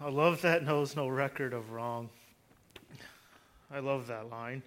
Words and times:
A 0.00 0.08
love 0.08 0.42
that 0.42 0.64
knows 0.64 0.94
no 0.94 1.08
record 1.08 1.52
of 1.52 1.72
wrong. 1.72 2.08
I 3.68 3.80
love 3.80 4.06
that 4.06 4.30
line, 4.30 4.62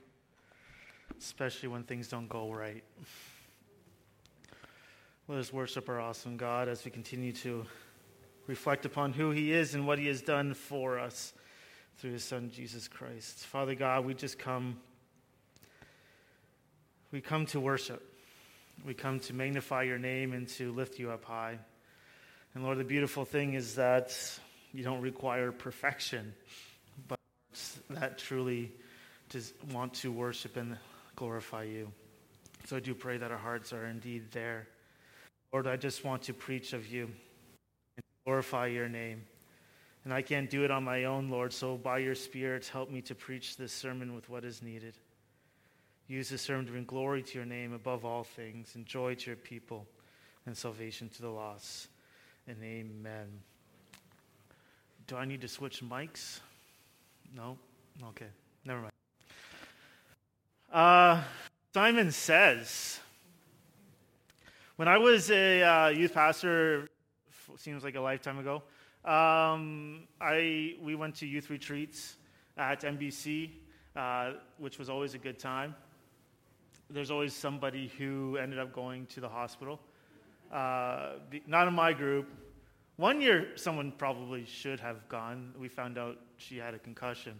especially 1.17 1.69
when 1.69 1.83
things 1.83 2.09
don't 2.09 2.27
go 2.27 2.51
right. 2.51 2.83
Let 5.29 5.37
us 5.39 5.53
worship 5.53 5.87
our 5.87 6.01
awesome 6.01 6.35
God 6.35 6.67
as 6.67 6.83
we 6.83 6.91
continue 6.91 7.31
to 7.31 7.65
reflect 8.45 8.85
upon 8.85 9.13
who 9.13 9.31
He 9.31 9.53
is 9.53 9.73
and 9.73 9.87
what 9.87 9.99
He 9.99 10.07
has 10.07 10.21
done 10.21 10.53
for 10.53 10.99
us 10.99 11.31
through 11.99 12.11
His 12.11 12.25
Son, 12.25 12.51
Jesus 12.53 12.89
Christ. 12.89 13.45
Father 13.45 13.73
God, 13.73 14.03
we 14.03 14.13
just 14.13 14.37
come. 14.37 14.81
We 17.13 17.21
come 17.21 17.45
to 17.47 17.61
worship. 17.61 18.05
We 18.85 18.93
come 18.93 19.21
to 19.21 19.33
magnify 19.33 19.83
your 19.83 19.97
name 19.97 20.33
and 20.33 20.45
to 20.49 20.73
lift 20.73 20.99
you 20.99 21.09
up 21.09 21.23
high. 21.23 21.57
And 22.53 22.65
Lord, 22.65 22.79
the 22.79 22.83
beautiful 22.83 23.23
thing 23.23 23.53
is 23.53 23.75
that 23.75 24.13
you 24.73 24.83
don't 24.83 25.01
require 25.01 25.51
perfection, 25.51 26.33
but 27.07 27.19
that 27.89 28.17
truly 28.17 28.71
does 29.29 29.53
want 29.71 29.93
to 29.95 30.11
worship 30.11 30.57
and 30.57 30.77
glorify 31.15 31.63
you. 31.63 31.91
So 32.65 32.77
I 32.77 32.79
do 32.79 32.93
pray 32.93 33.17
that 33.17 33.31
our 33.31 33.37
hearts 33.37 33.73
are 33.73 33.85
indeed 33.85 34.31
there. 34.31 34.67
Lord, 35.51 35.67
I 35.67 35.75
just 35.75 36.05
want 36.05 36.23
to 36.23 36.33
preach 36.33 36.73
of 36.73 36.87
you 36.87 37.05
and 37.05 38.03
glorify 38.25 38.67
your 38.67 38.87
name. 38.87 39.23
And 40.03 40.13
I 40.13 40.21
can't 40.21 40.49
do 40.49 40.63
it 40.63 40.71
on 40.71 40.83
my 40.83 41.03
own, 41.03 41.29
Lord, 41.29 41.53
so 41.53 41.77
by 41.77 41.99
your 41.99 42.15
Spirit, 42.15 42.67
help 42.67 42.89
me 42.89 43.01
to 43.03 43.15
preach 43.15 43.57
this 43.57 43.71
sermon 43.71 44.15
with 44.15 44.29
what 44.29 44.43
is 44.43 44.61
needed. 44.63 44.95
Use 46.07 46.29
this 46.29 46.41
sermon 46.41 46.65
to 46.65 46.71
bring 46.71 46.85
glory 46.85 47.21
to 47.21 47.37
your 47.37 47.45
name 47.45 47.73
above 47.73 48.03
all 48.03 48.23
things, 48.23 48.73
and 48.75 48.85
joy 48.85 49.15
to 49.15 49.27
your 49.27 49.37
people, 49.37 49.85
and 50.45 50.57
salvation 50.57 51.09
to 51.09 51.21
the 51.21 51.29
lost. 51.29 51.87
And 52.47 52.57
amen. 52.63 53.27
Do 55.07 55.17
I 55.17 55.25
need 55.25 55.41
to 55.41 55.47
switch 55.47 55.81
mics? 55.83 56.39
No? 57.35 57.57
Okay, 58.09 58.27
never 58.65 58.81
mind. 58.81 58.91
Uh, 60.71 61.21
Simon 61.73 62.11
says, 62.11 62.99
when 64.77 64.87
I 64.87 64.97
was 64.97 65.29
a 65.31 65.61
uh, 65.61 65.87
youth 65.89 66.13
pastor, 66.13 66.89
seems 67.57 67.83
like 67.83 67.95
a 67.95 68.01
lifetime 68.01 68.39
ago, 68.39 68.63
um, 69.03 70.03
I, 70.19 70.75
we 70.81 70.95
went 70.95 71.15
to 71.15 71.27
youth 71.27 71.49
retreats 71.49 72.17
at 72.57 72.81
NBC, 72.81 73.51
uh, 73.95 74.33
which 74.57 74.77
was 74.77 74.89
always 74.89 75.13
a 75.13 75.17
good 75.17 75.39
time. 75.39 75.75
There's 76.89 77.11
always 77.11 77.33
somebody 77.33 77.91
who 77.97 78.37
ended 78.37 78.59
up 78.59 78.73
going 78.73 79.05
to 79.07 79.21
the 79.21 79.29
hospital. 79.29 79.79
Uh, 80.51 81.13
not 81.47 81.67
in 81.67 81.73
my 81.73 81.93
group, 81.93 82.29
one 83.01 83.19
year, 83.19 83.47
someone 83.55 83.91
probably 83.97 84.45
should 84.45 84.79
have 84.79 85.09
gone. 85.09 85.55
We 85.59 85.69
found 85.69 85.97
out 85.97 86.19
she 86.37 86.57
had 86.57 86.75
a 86.75 86.77
concussion. 86.77 87.39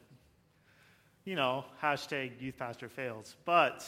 You 1.24 1.36
know, 1.36 1.66
hashtag 1.80 2.42
youth 2.42 2.58
pastor 2.58 2.90
fails. 2.90 3.36
But 3.46 3.86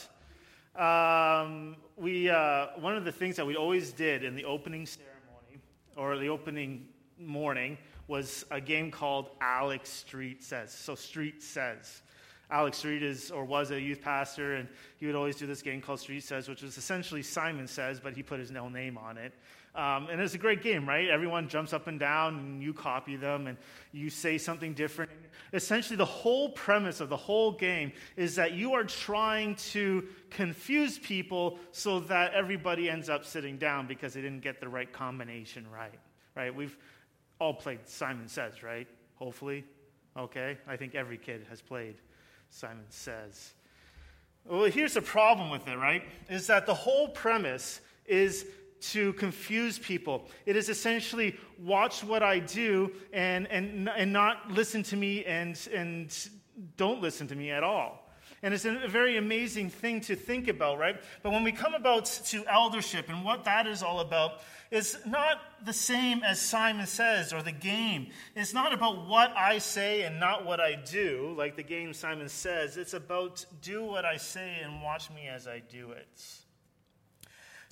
um, 0.76 1.74
we, 1.96 2.30
uh, 2.30 2.68
one 2.78 2.96
of 2.96 3.04
the 3.04 3.10
things 3.10 3.34
that 3.34 3.44
we 3.44 3.56
always 3.56 3.90
did 3.90 4.22
in 4.22 4.36
the 4.36 4.44
opening 4.44 4.86
ceremony 4.86 5.60
or 5.96 6.16
the 6.16 6.28
opening 6.28 6.86
morning 7.18 7.76
was 8.06 8.44
a 8.52 8.60
game 8.60 8.92
called 8.92 9.30
Alex 9.40 9.90
Street 9.90 10.44
Says. 10.44 10.72
So, 10.72 10.94
Street 10.94 11.42
Says. 11.42 12.02
Alex 12.52 12.78
Street 12.78 13.02
is 13.02 13.32
or 13.32 13.44
was 13.44 13.72
a 13.72 13.80
youth 13.80 14.00
pastor, 14.00 14.54
and 14.54 14.68
he 15.00 15.06
would 15.06 15.16
always 15.16 15.34
do 15.34 15.46
this 15.48 15.60
game 15.60 15.80
called 15.80 15.98
Street 15.98 16.22
Says, 16.22 16.48
which 16.48 16.62
was 16.62 16.78
essentially 16.78 17.22
Simon 17.22 17.66
Says, 17.66 17.98
but 17.98 18.14
he 18.14 18.22
put 18.22 18.38
his 18.38 18.52
own 18.52 18.72
name 18.72 18.96
on 18.96 19.16
it. 19.18 19.32
Um, 19.74 20.06
and 20.08 20.20
it's 20.20 20.34
a 20.34 20.38
great 20.38 20.62
game, 20.62 20.88
right? 20.88 21.08
Everyone 21.08 21.48
jumps 21.48 21.72
up 21.72 21.88
and 21.88 21.98
down, 21.98 22.38
and 22.38 22.62
you 22.62 22.72
copy 22.72 23.16
them, 23.16 23.48
and 23.48 23.58
you 23.90 24.08
say 24.08 24.38
something 24.38 24.72
different. 24.72 25.10
Essentially, 25.52 25.96
the 25.96 26.04
whole 26.04 26.50
premise 26.50 27.00
of 27.00 27.08
the 27.08 27.16
whole 27.16 27.50
game 27.50 27.92
is 28.16 28.36
that 28.36 28.52
you 28.52 28.74
are 28.74 28.84
trying 28.84 29.56
to 29.56 30.06
confuse 30.30 30.98
people 30.98 31.58
so 31.72 31.98
that 32.00 32.34
everybody 32.34 32.88
ends 32.88 33.08
up 33.08 33.24
sitting 33.24 33.56
down 33.58 33.88
because 33.88 34.14
they 34.14 34.20
didn't 34.20 34.42
get 34.42 34.60
the 34.60 34.68
right 34.68 34.92
combination 34.92 35.66
right. 35.72 35.98
Right? 36.36 36.54
We've 36.54 36.76
all 37.40 37.54
played 37.54 37.80
Simon 37.86 38.28
Says, 38.28 38.62
right? 38.62 38.86
Hopefully. 39.16 39.64
Okay? 40.16 40.56
I 40.68 40.76
think 40.76 40.94
every 40.94 41.18
kid 41.18 41.46
has 41.50 41.60
played 41.60 41.96
Simon 42.50 42.84
Says. 42.90 43.54
Well, 44.44 44.64
here's 44.64 44.94
the 44.94 45.02
problem 45.02 45.50
with 45.50 45.66
it, 45.66 45.76
right? 45.76 46.04
Is 46.28 46.46
that 46.46 46.66
the 46.66 46.74
whole 46.74 47.08
premise 47.08 47.80
is 48.06 48.46
to 48.92 49.12
confuse 49.14 49.78
people. 49.78 50.28
It 50.46 50.56
is 50.56 50.68
essentially 50.68 51.36
watch 51.58 52.02
what 52.04 52.22
I 52.22 52.38
do 52.38 52.92
and, 53.12 53.46
and, 53.48 53.88
and 53.88 54.12
not 54.12 54.50
listen 54.50 54.82
to 54.84 54.96
me 54.96 55.24
and, 55.24 55.58
and 55.72 56.28
don't 56.76 57.00
listen 57.00 57.28
to 57.28 57.34
me 57.34 57.50
at 57.50 57.62
all. 57.62 58.00
And 58.42 58.52
it's 58.52 58.66
a 58.66 58.88
very 58.88 59.16
amazing 59.16 59.70
thing 59.70 60.02
to 60.02 60.14
think 60.14 60.48
about, 60.48 60.78
right? 60.78 61.00
But 61.22 61.32
when 61.32 61.44
we 61.44 61.52
come 61.52 61.72
about 61.72 62.04
to 62.26 62.44
eldership 62.46 63.08
and 63.08 63.24
what 63.24 63.44
that 63.44 63.66
is 63.66 63.82
all 63.82 64.00
about, 64.00 64.42
is 64.70 64.98
not 65.06 65.38
the 65.64 65.72
same 65.72 66.22
as 66.22 66.40
Simon 66.40 66.86
says 66.86 67.32
or 67.32 67.42
the 67.42 67.52
game. 67.52 68.08
It's 68.34 68.52
not 68.52 68.74
about 68.74 69.06
what 69.06 69.32
I 69.36 69.58
say 69.58 70.02
and 70.02 70.20
not 70.20 70.44
what 70.44 70.60
I 70.60 70.74
do, 70.74 71.34
like 71.38 71.56
the 71.56 71.62
game 71.62 71.94
Simon 71.94 72.28
says. 72.28 72.76
It's 72.76 72.92
about 72.92 73.44
do 73.62 73.84
what 73.84 74.04
I 74.04 74.16
say 74.16 74.58
and 74.62 74.82
watch 74.82 75.10
me 75.10 75.28
as 75.28 75.46
I 75.46 75.60
do 75.60 75.92
it. 75.92 76.43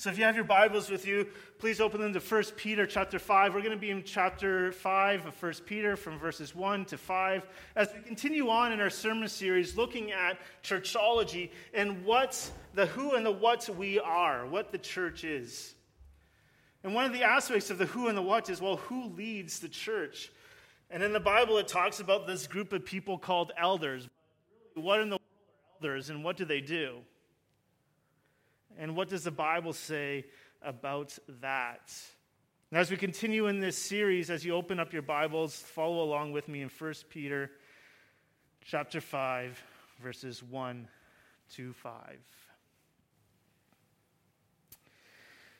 So 0.03 0.11
if 0.11 0.19
you 0.19 0.25
have 0.25 0.35
your 0.35 0.45
Bibles 0.45 0.91
with 0.91 1.07
you, 1.07 1.29
please 1.61 1.81
open 1.81 2.01
them 2.01 2.13
to 2.13 2.19
1 2.19 2.43
Peter 2.57 2.87
chapter 2.87 3.21
5. 3.21 3.55
We're 3.55 3.61
going 3.61 3.71
to 3.71 3.77
be 3.77 3.93
in 3.93 4.03
chapter 4.03 4.73
5 4.73 5.27
of 5.27 5.41
1 5.41 5.53
Peter 5.65 5.95
from 5.95 6.19
verses 6.19 6.57
1 6.57 6.87
to 6.87 6.99
5 6.99 7.47
as 7.77 7.89
we 7.95 8.01
continue 8.01 8.49
on 8.49 8.73
in 8.73 8.81
our 8.81 8.91
sermon 8.91 9.29
series 9.29 9.77
looking 9.77 10.11
at 10.11 10.41
churchology 10.65 11.51
and 11.73 12.05
what 12.05 12.51
the 12.75 12.87
who 12.87 13.15
and 13.15 13.25
the 13.25 13.31
what 13.31 13.69
we 13.77 14.01
are, 14.01 14.45
what 14.45 14.73
the 14.73 14.79
church 14.79 15.23
is. 15.23 15.77
And 16.83 16.97
one 16.97 17.05
of 17.05 17.13
the 17.13 17.23
aspects 17.23 17.71
of 17.71 17.79
the 17.79 17.87
who 17.87 18.09
and 18.09 18.19
the 18.19 18.23
what 18.23 18.51
is 18.51 18.61
well, 18.61 18.79
who 18.79 19.05
leads 19.11 19.61
the 19.61 19.69
church? 19.69 20.33
And 20.91 21.05
in 21.05 21.13
the 21.13 21.21
Bible, 21.21 21.59
it 21.59 21.69
talks 21.69 22.01
about 22.01 22.27
this 22.27 22.49
group 22.49 22.73
of 22.73 22.85
people 22.85 23.19
called 23.19 23.53
elders. 23.57 24.09
What 24.75 24.99
in 24.99 25.11
the 25.11 25.19
world 25.19 25.21
are 25.21 25.77
elders 25.77 26.11
and 26.11 26.25
what 26.25 26.37
do 26.37 26.45
they 26.45 26.61
do? 26.61 27.03
And 28.79 28.97
what 28.97 29.09
does 29.09 29.25
the 29.25 29.31
Bible 29.31 29.73
say 29.73 30.25
about 30.63 31.19
that? 31.41 31.93
And 32.71 32.79
as 32.79 32.91
we 32.91 32.97
continue 32.97 33.47
in 33.49 33.61
this 33.61 33.77
series, 33.77 34.31
as 34.31 34.45
you 34.45 34.55
open 34.55 34.81
up 34.81 34.93
your 34.93 35.03
Bibles, 35.03 35.57
follow 35.57 36.03
along 36.03 36.33
with 36.33 36.49
me 36.49 36.63
in 36.63 36.71
1 36.71 36.95
Peter 37.11 37.51
chapter 38.65 39.01
5, 39.01 39.63
verses 40.03 40.43
1 40.43 40.89
to 41.55 41.73
5. 41.75 41.93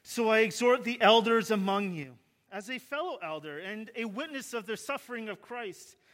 So 0.03 0.31
I 0.31 0.41
exhort 0.41 0.85
the 0.85 1.01
elders 1.01 1.51
among 1.51 1.93
you, 1.95 2.15
as 2.51 2.71
a 2.71 2.79
fellow 2.79 3.19
elder 3.23 3.59
and 3.59 3.91
a 3.95 4.05
witness 4.05 4.53
of 4.55 4.67
the 4.67 4.77
suffering 4.77 5.29
of 5.29 5.41
Christ, 5.41 5.97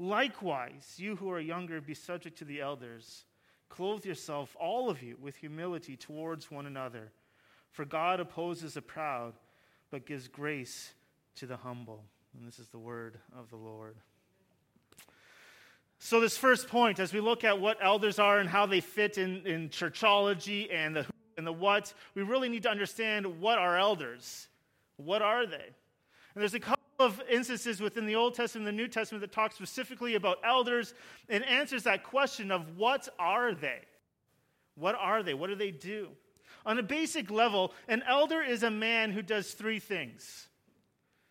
Likewise, 0.00 0.94
you 0.96 1.14
who 1.16 1.30
are 1.30 1.38
younger, 1.38 1.78
be 1.78 1.92
subject 1.92 2.38
to 2.38 2.44
the 2.46 2.62
elders. 2.62 3.26
Clothe 3.68 4.06
yourself, 4.06 4.56
all 4.58 4.88
of 4.88 5.02
you, 5.02 5.18
with 5.20 5.36
humility 5.36 5.94
towards 5.94 6.50
one 6.50 6.64
another. 6.64 7.12
For 7.70 7.84
God 7.84 8.18
opposes 8.18 8.74
the 8.74 8.80
proud, 8.82 9.34
but 9.90 10.06
gives 10.06 10.26
grace 10.26 10.94
to 11.36 11.46
the 11.46 11.58
humble. 11.58 12.02
And 12.34 12.48
this 12.48 12.58
is 12.58 12.68
the 12.68 12.78
word 12.78 13.18
of 13.38 13.50
the 13.50 13.56
Lord. 13.56 13.96
So, 15.98 16.18
this 16.18 16.38
first 16.38 16.68
point, 16.68 16.98
as 16.98 17.12
we 17.12 17.20
look 17.20 17.44
at 17.44 17.60
what 17.60 17.76
elders 17.82 18.18
are 18.18 18.38
and 18.38 18.48
how 18.48 18.64
they 18.64 18.80
fit 18.80 19.18
in, 19.18 19.46
in 19.46 19.68
churchology 19.68 20.72
and 20.72 20.96
the 20.96 21.02
who 21.02 21.10
and 21.36 21.46
the 21.46 21.52
what, 21.52 21.92
we 22.14 22.22
really 22.22 22.48
need 22.48 22.62
to 22.62 22.70
understand 22.70 23.40
what 23.40 23.58
are 23.58 23.76
elders. 23.76 24.48
What 24.96 25.20
are 25.20 25.46
they? 25.46 25.56
And 25.56 26.40
there's 26.40 26.54
a 26.54 26.60
couple 26.60 26.79
of 27.00 27.20
instances 27.30 27.80
within 27.80 28.06
the 28.06 28.16
Old 28.16 28.34
Testament 28.34 28.68
and 28.68 28.78
the 28.78 28.82
New 28.82 28.88
Testament 28.88 29.20
that 29.22 29.32
talk 29.32 29.52
specifically 29.52 30.14
about 30.14 30.38
elders 30.44 30.94
and 31.28 31.44
answers 31.44 31.82
that 31.84 32.04
question 32.04 32.50
of 32.50 32.76
what 32.76 33.08
are 33.18 33.54
they? 33.54 33.80
What 34.74 34.94
are 34.94 35.22
they? 35.22 35.34
What 35.34 35.48
do 35.48 35.56
they 35.56 35.70
do? 35.70 36.10
On 36.66 36.78
a 36.78 36.82
basic 36.82 37.30
level, 37.30 37.72
an 37.88 38.02
elder 38.06 38.42
is 38.42 38.62
a 38.62 38.70
man 38.70 39.10
who 39.12 39.22
does 39.22 39.52
three 39.52 39.78
things, 39.78 40.48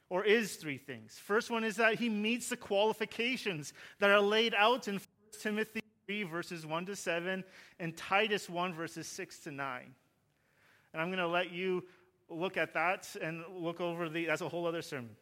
or 0.09 0.25
is 0.25 0.55
three 0.55 0.77
things. 0.77 1.17
First 1.17 1.51
one 1.51 1.63
is 1.63 1.75
that 1.75 1.95
he 1.95 2.09
meets 2.09 2.49
the 2.49 2.57
qualifications 2.57 3.73
that 3.99 4.09
are 4.09 4.21
laid 4.21 4.55
out 4.55 4.87
in 4.87 4.95
1 4.95 5.01
Timothy 5.41 5.81
3, 6.07 6.23
verses 6.23 6.65
1 6.65 6.85
to 6.87 6.95
7, 6.95 7.43
and 7.79 7.95
Titus 7.95 8.49
1, 8.49 8.73
verses 8.73 9.07
6 9.07 9.39
to 9.39 9.51
9. 9.51 9.93
And 10.93 11.01
I'm 11.01 11.09
going 11.09 11.19
to 11.19 11.27
let 11.27 11.51
you 11.51 11.83
look 12.29 12.57
at 12.57 12.73
that 12.73 13.07
and 13.21 13.43
look 13.55 13.81
over 13.81 14.09
the, 14.09 14.25
that's 14.25 14.41
a 14.41 14.49
whole 14.49 14.65
other 14.65 14.81
sermon. 14.81 15.15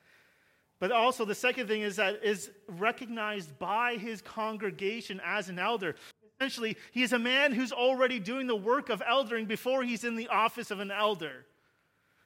but 0.80 0.92
also, 0.92 1.24
the 1.24 1.34
second 1.34 1.68
thing 1.68 1.82
is 1.82 1.96
that 1.96 2.24
is 2.24 2.50
recognized 2.68 3.58
by 3.58 3.96
his 3.96 4.20
congregation 4.20 5.20
as 5.24 5.48
an 5.48 5.58
elder. 5.58 5.94
Essentially, 6.40 6.76
he 6.90 7.02
is 7.02 7.12
a 7.12 7.18
man 7.18 7.52
who's 7.52 7.72
already 7.72 8.18
doing 8.18 8.46
the 8.46 8.56
work 8.56 8.88
of 8.88 9.00
eldering 9.02 9.46
before 9.46 9.82
he's 9.82 10.04
in 10.04 10.16
the 10.16 10.28
office 10.28 10.70
of 10.70 10.80
an 10.80 10.90
elder. 10.90 11.46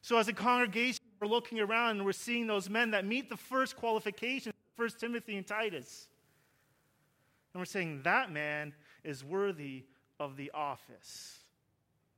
So, 0.01 0.19
as 0.19 0.29
a 0.29 0.33
congregation, 0.33 1.01
we're 1.21 1.29
looking 1.29 1.61
around 1.61 1.97
and 1.97 2.05
we're 2.05 2.13
seeing 2.13 2.47
those 2.47 2.71
men 2.71 2.93
that 2.93 3.05
meet 3.05 3.29
the 3.29 3.37
first 3.37 3.77
qualifications, 3.77 4.55
First 4.77 5.01
Timothy 5.01 5.37
and 5.37 5.47
Titus. 5.47 6.09
And 7.53 7.61
we're 7.61 7.65
saying 7.65 8.03
that 8.05 8.31
man 8.31 8.75
is 9.03 9.25
worthy 9.25 9.85
of 10.21 10.37
the 10.37 10.51
office. 10.53 11.39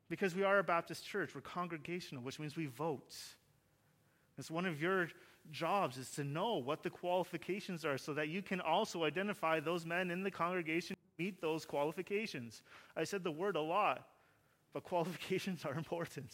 Because 0.08 0.34
we 0.34 0.42
are 0.42 0.58
a 0.58 0.64
Baptist 0.64 1.06
church, 1.06 1.34
we're 1.34 1.42
congregational, 1.42 2.22
which 2.22 2.38
means 2.38 2.56
we 2.56 2.66
vote. 2.66 3.14
It's 4.38 4.50
one 4.50 4.66
of 4.66 4.80
your 4.80 5.08
jobs 5.50 5.96
is 5.96 6.10
to 6.12 6.24
know 6.24 6.56
what 6.56 6.82
the 6.82 6.90
qualifications 6.90 7.84
are 7.84 7.98
so 7.98 8.14
that 8.14 8.28
you 8.28 8.42
can 8.42 8.60
also 8.60 9.04
identify 9.04 9.60
those 9.60 9.84
men 9.84 10.10
in 10.10 10.22
the 10.22 10.30
congregation 10.30 10.96
who 10.96 11.24
meet 11.24 11.40
those 11.40 11.64
qualifications. 11.64 12.62
I 12.96 13.04
said 13.04 13.24
the 13.24 13.32
word 13.32 13.56
a 13.56 13.60
lot, 13.60 14.06
but 14.72 14.82
qualifications 14.84 15.64
are 15.64 15.74
important. 15.74 16.32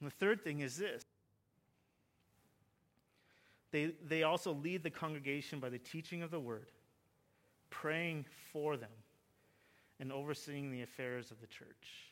And 0.00 0.10
the 0.10 0.14
third 0.14 0.42
thing 0.42 0.60
is 0.60 0.76
this 0.76 1.02
they, 3.70 3.92
they 4.06 4.22
also 4.22 4.52
lead 4.52 4.82
the 4.82 4.90
congregation 4.90 5.58
by 5.58 5.70
the 5.70 5.78
teaching 5.78 6.22
of 6.22 6.30
the 6.30 6.40
word, 6.40 6.70
praying 7.70 8.26
for 8.52 8.76
them, 8.76 8.90
and 9.98 10.12
overseeing 10.12 10.70
the 10.70 10.82
affairs 10.82 11.30
of 11.30 11.40
the 11.40 11.46
church. 11.46 12.11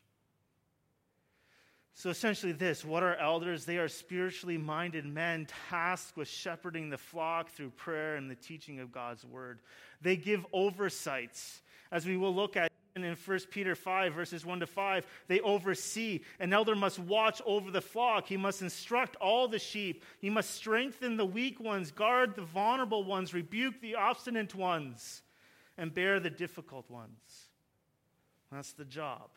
So 2.00 2.08
essentially, 2.08 2.52
this 2.52 2.82
what 2.82 3.02
are 3.02 3.14
elders? 3.16 3.66
They 3.66 3.76
are 3.76 3.86
spiritually 3.86 4.56
minded 4.56 5.04
men 5.04 5.46
tasked 5.68 6.16
with 6.16 6.28
shepherding 6.28 6.88
the 6.88 6.96
flock 6.96 7.50
through 7.50 7.72
prayer 7.72 8.16
and 8.16 8.30
the 8.30 8.36
teaching 8.36 8.80
of 8.80 8.90
God's 8.90 9.22
word. 9.22 9.58
They 10.00 10.16
give 10.16 10.46
oversights, 10.50 11.60
as 11.92 12.06
we 12.06 12.16
will 12.16 12.34
look 12.34 12.56
at 12.56 12.72
in 12.96 13.02
1 13.02 13.38
Peter 13.50 13.74
5, 13.74 14.14
verses 14.14 14.46
1 14.46 14.60
to 14.60 14.66
5. 14.66 15.06
They 15.28 15.40
oversee. 15.40 16.20
An 16.38 16.54
elder 16.54 16.74
must 16.74 16.98
watch 16.98 17.42
over 17.44 17.70
the 17.70 17.82
flock. 17.82 18.26
He 18.26 18.38
must 18.38 18.62
instruct 18.62 19.16
all 19.16 19.46
the 19.46 19.58
sheep. 19.58 20.02
He 20.20 20.30
must 20.30 20.54
strengthen 20.54 21.18
the 21.18 21.26
weak 21.26 21.60
ones, 21.60 21.90
guard 21.90 22.34
the 22.34 22.40
vulnerable 22.40 23.04
ones, 23.04 23.34
rebuke 23.34 23.78
the 23.82 23.96
obstinate 23.96 24.54
ones, 24.54 25.20
and 25.76 25.92
bear 25.92 26.18
the 26.18 26.30
difficult 26.30 26.88
ones. 26.88 27.50
That's 28.50 28.72
the 28.72 28.86
job. 28.86 29.28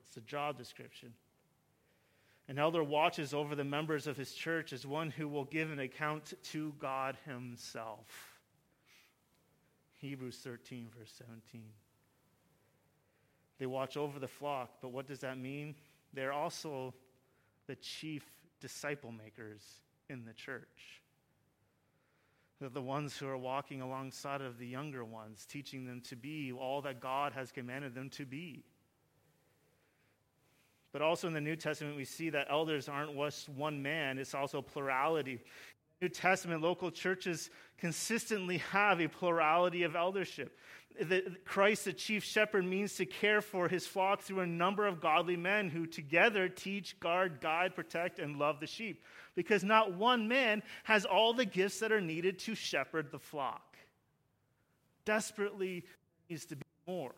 It's 0.00 0.14
the 0.14 0.22
job 0.22 0.56
description. 0.56 1.12
An 2.48 2.58
elder 2.58 2.82
watches 2.82 3.34
over 3.34 3.54
the 3.54 3.64
members 3.64 4.06
of 4.06 4.16
his 4.16 4.32
church 4.32 4.72
as 4.72 4.86
one 4.86 5.10
who 5.10 5.28
will 5.28 5.44
give 5.44 5.70
an 5.70 5.80
account 5.80 6.32
to 6.44 6.72
God 6.78 7.16
himself. 7.26 8.38
Hebrews 9.96 10.38
13, 10.42 10.88
verse 10.98 11.12
17. 11.18 11.62
They 13.58 13.66
watch 13.66 13.96
over 13.96 14.18
the 14.18 14.28
flock, 14.28 14.70
but 14.80 14.92
what 14.92 15.06
does 15.06 15.20
that 15.20 15.36
mean? 15.36 15.74
They're 16.14 16.32
also 16.32 16.94
the 17.66 17.76
chief 17.76 18.24
disciple 18.60 19.12
makers 19.12 19.62
in 20.08 20.24
the 20.24 20.32
church. 20.32 21.02
They're 22.60 22.70
the 22.70 22.80
ones 22.80 23.16
who 23.16 23.28
are 23.28 23.36
walking 23.36 23.82
alongside 23.82 24.40
of 24.40 24.58
the 24.58 24.66
younger 24.66 25.04
ones, 25.04 25.46
teaching 25.46 25.84
them 25.84 26.00
to 26.02 26.16
be 26.16 26.50
all 26.52 26.80
that 26.82 27.00
God 27.00 27.32
has 27.34 27.52
commanded 27.52 27.94
them 27.94 28.08
to 28.10 28.24
be. 28.24 28.64
But 30.98 31.04
also 31.04 31.28
in 31.28 31.32
the 31.32 31.40
New 31.40 31.54
Testament, 31.54 31.96
we 31.96 32.04
see 32.04 32.28
that 32.30 32.48
elders 32.50 32.88
aren't 32.88 33.16
just 33.16 33.48
one 33.50 33.80
man, 33.80 34.18
it's 34.18 34.34
also 34.34 34.60
plurality. 34.60 35.38
New 36.00 36.08
Testament 36.08 36.60
local 36.60 36.90
churches 36.90 37.50
consistently 37.76 38.58
have 38.72 39.00
a 39.00 39.06
plurality 39.06 39.84
of 39.84 39.94
eldership. 39.94 40.58
The, 41.00 41.36
Christ, 41.44 41.84
the 41.84 41.92
chief 41.92 42.24
shepherd, 42.24 42.64
means 42.64 42.96
to 42.96 43.06
care 43.06 43.40
for 43.40 43.68
his 43.68 43.86
flock 43.86 44.22
through 44.22 44.40
a 44.40 44.46
number 44.46 44.88
of 44.88 45.00
godly 45.00 45.36
men 45.36 45.68
who 45.68 45.86
together 45.86 46.48
teach, 46.48 46.98
guard, 46.98 47.40
guide, 47.40 47.76
protect, 47.76 48.18
and 48.18 48.36
love 48.36 48.58
the 48.58 48.66
sheep. 48.66 49.04
Because 49.36 49.62
not 49.62 49.94
one 49.94 50.26
man 50.26 50.64
has 50.82 51.04
all 51.04 51.32
the 51.32 51.46
gifts 51.46 51.78
that 51.78 51.92
are 51.92 52.00
needed 52.00 52.40
to 52.40 52.56
shepherd 52.56 53.12
the 53.12 53.20
flock. 53.20 53.76
Desperately 55.04 55.84
needs 56.28 56.44
to 56.46 56.56
be 56.56 56.66
more. 56.88 57.14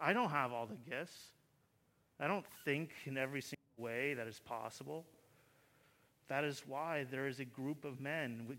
I 0.00 0.12
don't 0.12 0.30
have 0.30 0.52
all 0.52 0.66
the 0.66 0.90
gifts. 0.90 1.28
I 2.20 2.26
don't 2.26 2.46
think 2.64 2.90
in 3.04 3.18
every 3.18 3.40
single 3.40 3.58
way 3.76 4.14
that 4.14 4.26
is 4.26 4.38
possible. 4.38 5.04
That 6.28 6.44
is 6.44 6.62
why 6.66 7.04
there 7.10 7.26
is 7.26 7.40
a 7.40 7.44
group 7.44 7.84
of 7.84 8.00
men 8.00 8.46
with 8.48 8.58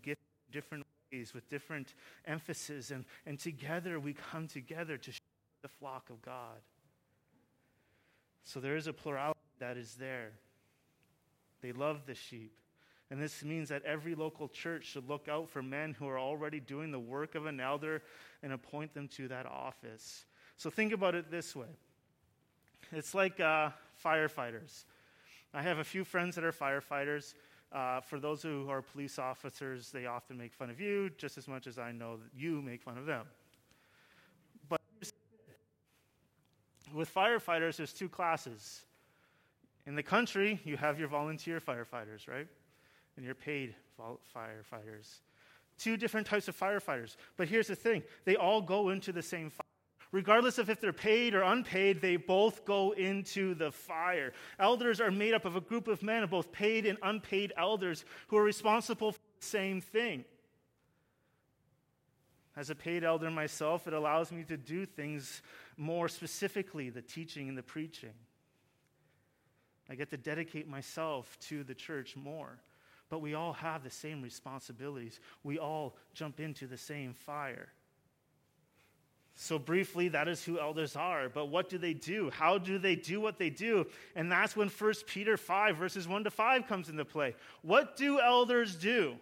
different 0.52 0.86
ways, 1.12 1.34
with 1.34 1.50
different 1.50 1.96
emphasis, 2.26 2.92
and, 2.92 3.06
and 3.26 3.40
together 3.40 4.00
we 4.00 4.14
come 4.14 4.48
together 4.48 4.98
to 4.98 5.12
share 5.12 5.20
the 5.62 5.68
flock 5.68 6.10
of 6.10 6.22
God. 6.22 6.60
So 8.44 8.60
there 8.60 8.76
is 8.76 8.88
a 8.88 8.94
plurality 8.94 9.40
that 9.60 9.78
is 9.78 9.96
there. 9.96 10.32
They 11.62 11.72
love 11.72 12.02
the 12.06 12.16
sheep. 12.16 12.52
And 13.10 13.22
this 13.22 13.44
means 13.44 13.70
that 13.70 13.84
every 13.86 14.16
local 14.16 14.48
church 14.50 14.86
should 14.86 15.08
look 15.08 15.28
out 15.28 15.50
for 15.50 15.62
men 15.62 15.94
who 15.94 16.08
are 16.08 16.20
already 16.20 16.60
doing 16.60 16.92
the 16.92 17.00
work 17.00 17.36
of 17.36 17.46
an 17.46 17.60
elder 17.60 18.02
and 18.42 18.52
appoint 18.52 18.94
them 18.94 19.08
to 19.10 19.28
that 19.30 19.46
office. 19.46 20.26
So 20.58 20.70
think 20.70 20.94
about 20.94 21.16
it 21.16 21.32
this 21.32 21.56
way 21.56 21.68
it's 22.96 23.14
like 23.14 23.40
uh, 23.40 23.70
firefighters. 24.04 24.86
I 25.54 25.62
have 25.62 25.80
a 25.80 25.84
few 25.84 26.04
friends 26.04 26.36
that 26.36 26.44
are 26.44 26.52
firefighters. 26.52 27.34
Uh, 27.72 28.02
for 28.02 28.20
those 28.20 28.42
who 28.42 28.70
are 28.70 28.82
police 28.82 29.18
officers, 29.18 29.90
they 29.92 30.06
often 30.06 30.38
make 30.38 30.54
fun 30.54 30.70
of 30.70 30.80
you 30.80 31.10
just 31.18 31.38
as 31.38 31.48
much 31.48 31.66
as 31.66 31.80
I 31.80 31.92
know 31.92 32.18
that 32.18 32.30
you 32.36 32.62
make 32.62 32.82
fun 32.82 32.98
of 32.98 33.06
them. 33.06 33.26
But 34.70 34.82
with 36.94 37.14
firefighters, 37.14 37.78
there's 37.78 37.94
two 37.94 38.10
classes. 38.10 38.82
In 39.86 39.96
the 39.96 40.04
country, 40.04 40.60
you 40.64 40.78
have 40.78 41.00
your 41.00 41.08
volunteer 41.08 41.60
firefighters, 41.60 42.28
right? 42.28 42.48
And 43.18 43.26
your 43.26 43.36
paid 43.36 43.76
firefighters. 44.00 45.20
Two 45.78 45.98
different 45.98 46.28
types 46.28 46.48
of 46.48 46.58
firefighters. 46.58 47.16
But 47.38 47.48
here's 47.48 47.68
the 47.68 47.76
thing 47.76 48.04
they 48.26 48.36
all 48.36 48.62
go 48.62 48.90
into 48.90 49.12
the 49.12 49.24
same 49.24 49.50
fire. 49.50 49.63
Regardless 50.14 50.60
of 50.60 50.70
if 50.70 50.80
they're 50.80 50.94
paid 50.94 51.34
or 51.34 51.42
unpaid, 51.42 52.00
they 52.00 52.18
both 52.18 52.66
go 52.66 52.92
into 52.92 53.56
the 53.56 53.72
fire. 53.72 54.32
Elders 54.60 55.02
are 55.02 55.10
made 55.10 55.34
up 55.34 55.44
of 55.44 55.56
a 55.56 55.62
group 55.62 55.88
of 55.88 56.04
men, 56.04 56.24
both 56.28 56.52
paid 56.52 56.86
and 56.86 57.00
unpaid 57.02 57.52
elders, 57.58 58.06
who 58.28 58.38
are 58.38 58.44
responsible 58.44 59.14
for 59.14 59.20
the 59.40 59.46
same 59.46 59.82
thing. 59.82 60.24
As 62.56 62.70
a 62.70 62.76
paid 62.76 63.04
elder 63.04 63.32
myself, 63.32 63.88
it 63.88 63.94
allows 63.94 64.32
me 64.32 64.44
to 64.44 64.56
do 64.56 64.86
things 64.86 65.42
more 65.78 66.08
specifically 66.08 66.92
the 66.92 67.02
teaching 67.02 67.50
and 67.50 67.58
the 67.58 67.64
preaching. 67.64 68.14
I 69.90 69.96
get 69.96 70.12
to 70.12 70.18
dedicate 70.18 70.68
myself 70.68 71.40
to 71.48 71.64
the 71.64 71.74
church 71.74 72.16
more. 72.16 72.60
But 73.10 73.22
we 73.22 73.34
all 73.34 73.54
have 73.54 73.84
the 73.84 73.90
same 73.90 74.22
responsibilities. 74.22 75.20
We 75.44 75.58
all 75.58 75.98
jump 76.14 76.40
into 76.40 76.68
the 76.68 76.78
same 76.78 77.14
fire. 77.14 77.70
So, 79.36 79.58
briefly, 79.58 80.10
that 80.10 80.28
is 80.28 80.44
who 80.44 80.60
elders 80.60 80.96
are. 80.96 81.28
But 81.28 81.48
what 81.48 81.68
do 81.68 81.78
they 81.78 81.94
do? 81.94 82.30
How 82.30 82.60
do 82.60 82.78
they 82.78 82.96
do 82.96 83.20
what 83.20 83.40
they 83.40 83.50
do? 83.50 83.88
And 84.16 84.32
that's 84.32 84.56
when 84.56 84.70
1 84.70 84.94
Peter 85.08 85.38
5, 85.38 85.76
verses 85.76 86.08
1 86.08 86.24
to 86.26 86.32
5 86.32 86.68
comes 86.68 86.88
into 86.88 87.04
play. 87.04 87.36
What 87.64 87.98
do 87.98 88.20
elders 88.20 88.76
do? 88.76 89.16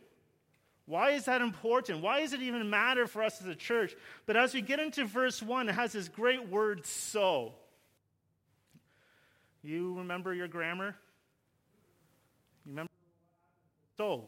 Why 0.86 1.12
is 1.12 1.26
that 1.26 1.42
important? 1.42 2.02
Why 2.02 2.20
does 2.20 2.34
it 2.34 2.42
even 2.42 2.70
matter 2.70 3.08
for 3.08 3.24
us 3.24 3.40
as 3.42 3.48
a 3.48 3.56
church? 3.56 3.96
But 4.26 4.36
as 4.36 4.54
we 4.54 4.62
get 4.62 4.80
into 4.80 5.06
verse 5.06 5.42
1, 5.42 5.70
it 5.70 5.74
has 5.74 5.94
this 5.94 6.10
great 6.10 6.50
word, 6.50 6.86
so. 6.86 7.54
You 9.64 9.94
remember 9.98 10.34
your 10.34 10.50
grammar? 10.50 10.96
You 12.66 12.72
remember? 12.72 12.92
So. 13.98 14.28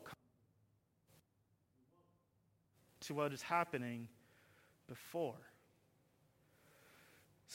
To 3.01 3.13
what 3.13 3.33
is 3.33 3.41
happening 3.41 4.07
before. 4.87 5.35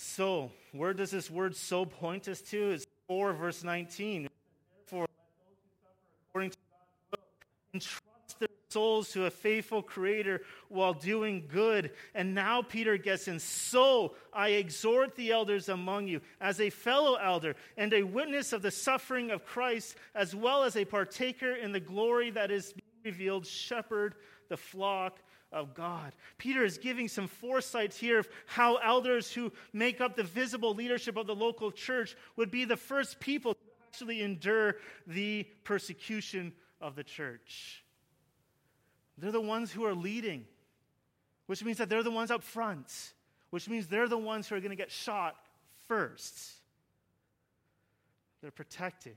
So, 0.00 0.52
where 0.70 0.94
does 0.94 1.10
this 1.10 1.28
word 1.28 1.56
so 1.56 1.84
point 1.84 2.28
us 2.28 2.40
to? 2.42 2.70
It's 2.70 2.86
4 3.08 3.32
verse 3.32 3.64
19. 3.64 4.28
For 4.86 5.08
according 6.28 6.50
to 6.50 6.56
God's 7.10 7.10
will, 7.10 7.18
entrust 7.74 8.38
their 8.38 8.48
souls 8.68 9.10
to 9.14 9.26
a 9.26 9.30
faithful 9.30 9.82
creator 9.82 10.42
while 10.68 10.94
doing 10.94 11.48
good. 11.48 11.90
And 12.14 12.32
now 12.32 12.62
Peter 12.62 12.96
gets 12.96 13.26
in. 13.26 13.40
So 13.40 14.14
I 14.32 14.50
exhort 14.50 15.16
the 15.16 15.32
elders 15.32 15.68
among 15.68 16.06
you, 16.06 16.20
as 16.40 16.60
a 16.60 16.70
fellow 16.70 17.16
elder 17.16 17.56
and 17.76 17.92
a 17.92 18.04
witness 18.04 18.52
of 18.52 18.62
the 18.62 18.70
suffering 18.70 19.32
of 19.32 19.44
Christ, 19.44 19.96
as 20.14 20.32
well 20.32 20.62
as 20.62 20.76
a 20.76 20.84
partaker 20.84 21.56
in 21.56 21.72
the 21.72 21.80
glory 21.80 22.30
that 22.30 22.52
is 22.52 22.72
revealed, 23.04 23.46
shepherd 23.46 24.14
the 24.48 24.56
flock 24.56 25.18
of 25.52 25.74
God. 25.74 26.14
Peter 26.36 26.64
is 26.64 26.78
giving 26.78 27.08
some 27.08 27.26
foresights 27.26 27.96
here 27.96 28.18
of 28.18 28.28
how 28.46 28.76
elders 28.76 29.32
who 29.32 29.52
make 29.72 30.00
up 30.00 30.16
the 30.16 30.22
visible 30.22 30.74
leadership 30.74 31.16
of 31.16 31.26
the 31.26 31.34
local 31.34 31.70
church 31.70 32.16
would 32.36 32.50
be 32.50 32.64
the 32.64 32.76
first 32.76 33.18
people 33.20 33.54
to 33.54 33.60
actually 33.88 34.20
endure 34.20 34.76
the 35.06 35.46
persecution 35.64 36.52
of 36.80 36.94
the 36.96 37.04
church. 37.04 37.82
They're 39.16 39.32
the 39.32 39.40
ones 39.40 39.72
who 39.72 39.84
are 39.84 39.94
leading, 39.94 40.44
which 41.46 41.64
means 41.64 41.78
that 41.78 41.88
they're 41.88 42.02
the 42.02 42.10
ones 42.10 42.30
up 42.30 42.44
front, 42.44 42.92
which 43.50 43.68
means 43.68 43.86
they're 43.86 44.08
the 44.08 44.18
ones 44.18 44.48
who 44.48 44.54
are 44.54 44.60
going 44.60 44.70
to 44.70 44.76
get 44.76 44.90
shot 44.90 45.34
first. 45.88 46.52
They're 48.40 48.50
protecting 48.50 49.16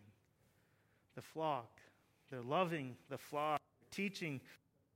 the 1.16 1.22
flock, 1.22 1.80
they're 2.32 2.42
loving 2.42 2.96
the 3.10 3.18
flock, 3.18 3.62
teaching 3.92 4.40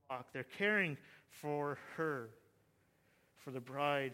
flock, 0.07 0.27
they're 0.33 0.45
caring 0.57 0.97
for 1.29 1.77
her, 1.95 2.29
for 3.37 3.51
the 3.51 3.59
bride 3.59 4.13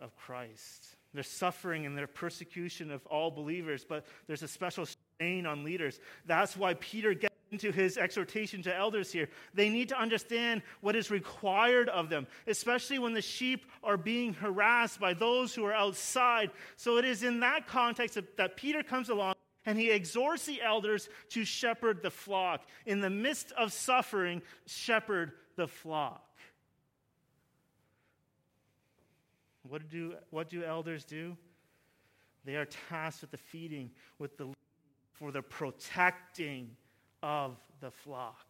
of 0.00 0.16
Christ. 0.16 0.96
They're 1.12 1.22
suffering 1.22 1.86
and 1.86 1.96
their 1.96 2.06
persecution 2.06 2.90
of 2.90 3.06
all 3.06 3.30
believers, 3.30 3.84
but 3.88 4.04
there's 4.26 4.42
a 4.42 4.48
special 4.48 4.86
strain 4.86 5.46
on 5.46 5.64
leaders. 5.64 6.00
That's 6.26 6.56
why 6.56 6.74
Peter 6.74 7.14
gets 7.14 7.34
into 7.52 7.70
his 7.70 7.96
exhortation 7.96 8.62
to 8.64 8.74
elders 8.74 9.12
here. 9.12 9.28
They 9.54 9.68
need 9.68 9.88
to 9.90 10.00
understand 10.00 10.62
what 10.80 10.96
is 10.96 11.10
required 11.10 11.88
of 11.88 12.08
them, 12.08 12.26
especially 12.48 12.98
when 12.98 13.12
the 13.12 13.22
sheep 13.22 13.66
are 13.84 13.96
being 13.96 14.34
harassed 14.34 14.98
by 14.98 15.14
those 15.14 15.54
who 15.54 15.64
are 15.64 15.74
outside. 15.74 16.50
So 16.76 16.96
it 16.96 17.04
is 17.04 17.22
in 17.22 17.40
that 17.40 17.68
context 17.68 18.18
that 18.36 18.56
Peter 18.56 18.82
comes 18.82 19.08
along 19.08 19.34
and 19.66 19.78
he 19.78 19.90
exhorts 19.90 20.46
the 20.46 20.60
elders 20.62 21.08
to 21.30 21.44
shepherd 21.44 22.02
the 22.02 22.10
flock. 22.10 22.62
In 22.86 23.00
the 23.00 23.10
midst 23.10 23.52
of 23.52 23.72
suffering, 23.72 24.42
shepherd 24.66 25.32
the 25.56 25.66
flock. 25.66 26.22
What 29.68 29.88
do, 29.88 30.14
what 30.30 30.50
do 30.50 30.62
elders 30.62 31.04
do? 31.04 31.36
They 32.44 32.56
are 32.56 32.66
tasked 32.66 33.22
with 33.22 33.30
the 33.30 33.38
feeding, 33.38 33.90
with 34.18 34.36
the 34.36 34.52
for 35.14 35.30
the 35.30 35.42
protecting 35.42 36.70
of 37.22 37.56
the 37.80 37.90
flock. 37.90 38.46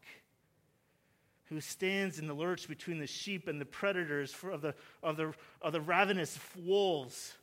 Who 1.51 1.61
stands 1.61 2.19
in 2.19 2.27
the 2.27 2.35
lurch 2.35 2.67
between 2.67 2.99
the 2.99 3.07
sheep 3.07 3.49
and 3.49 3.61
the 3.61 3.67
predators 3.67 4.35
of, 4.51 4.63
the, 4.63 4.75
of, 5.03 5.17
the, 5.17 5.35
of 5.61 5.73
the 5.73 5.81
ravenous 5.81 6.39
wolves? 6.57 7.35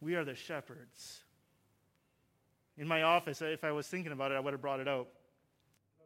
We 0.00 0.14
are 0.14 0.24
the 0.24 0.34
shepherds. 0.34 1.22
In 2.78 2.86
my 2.86 3.02
office, 3.02 3.42
if 3.42 3.64
I 3.64 3.72
was 3.72 3.86
thinking 3.88 4.12
about 4.12 4.30
it, 4.30 4.36
I 4.36 4.40
would 4.40 4.52
have 4.52 4.62
brought 4.62 4.80
it 4.80 4.88
out. 4.88 5.08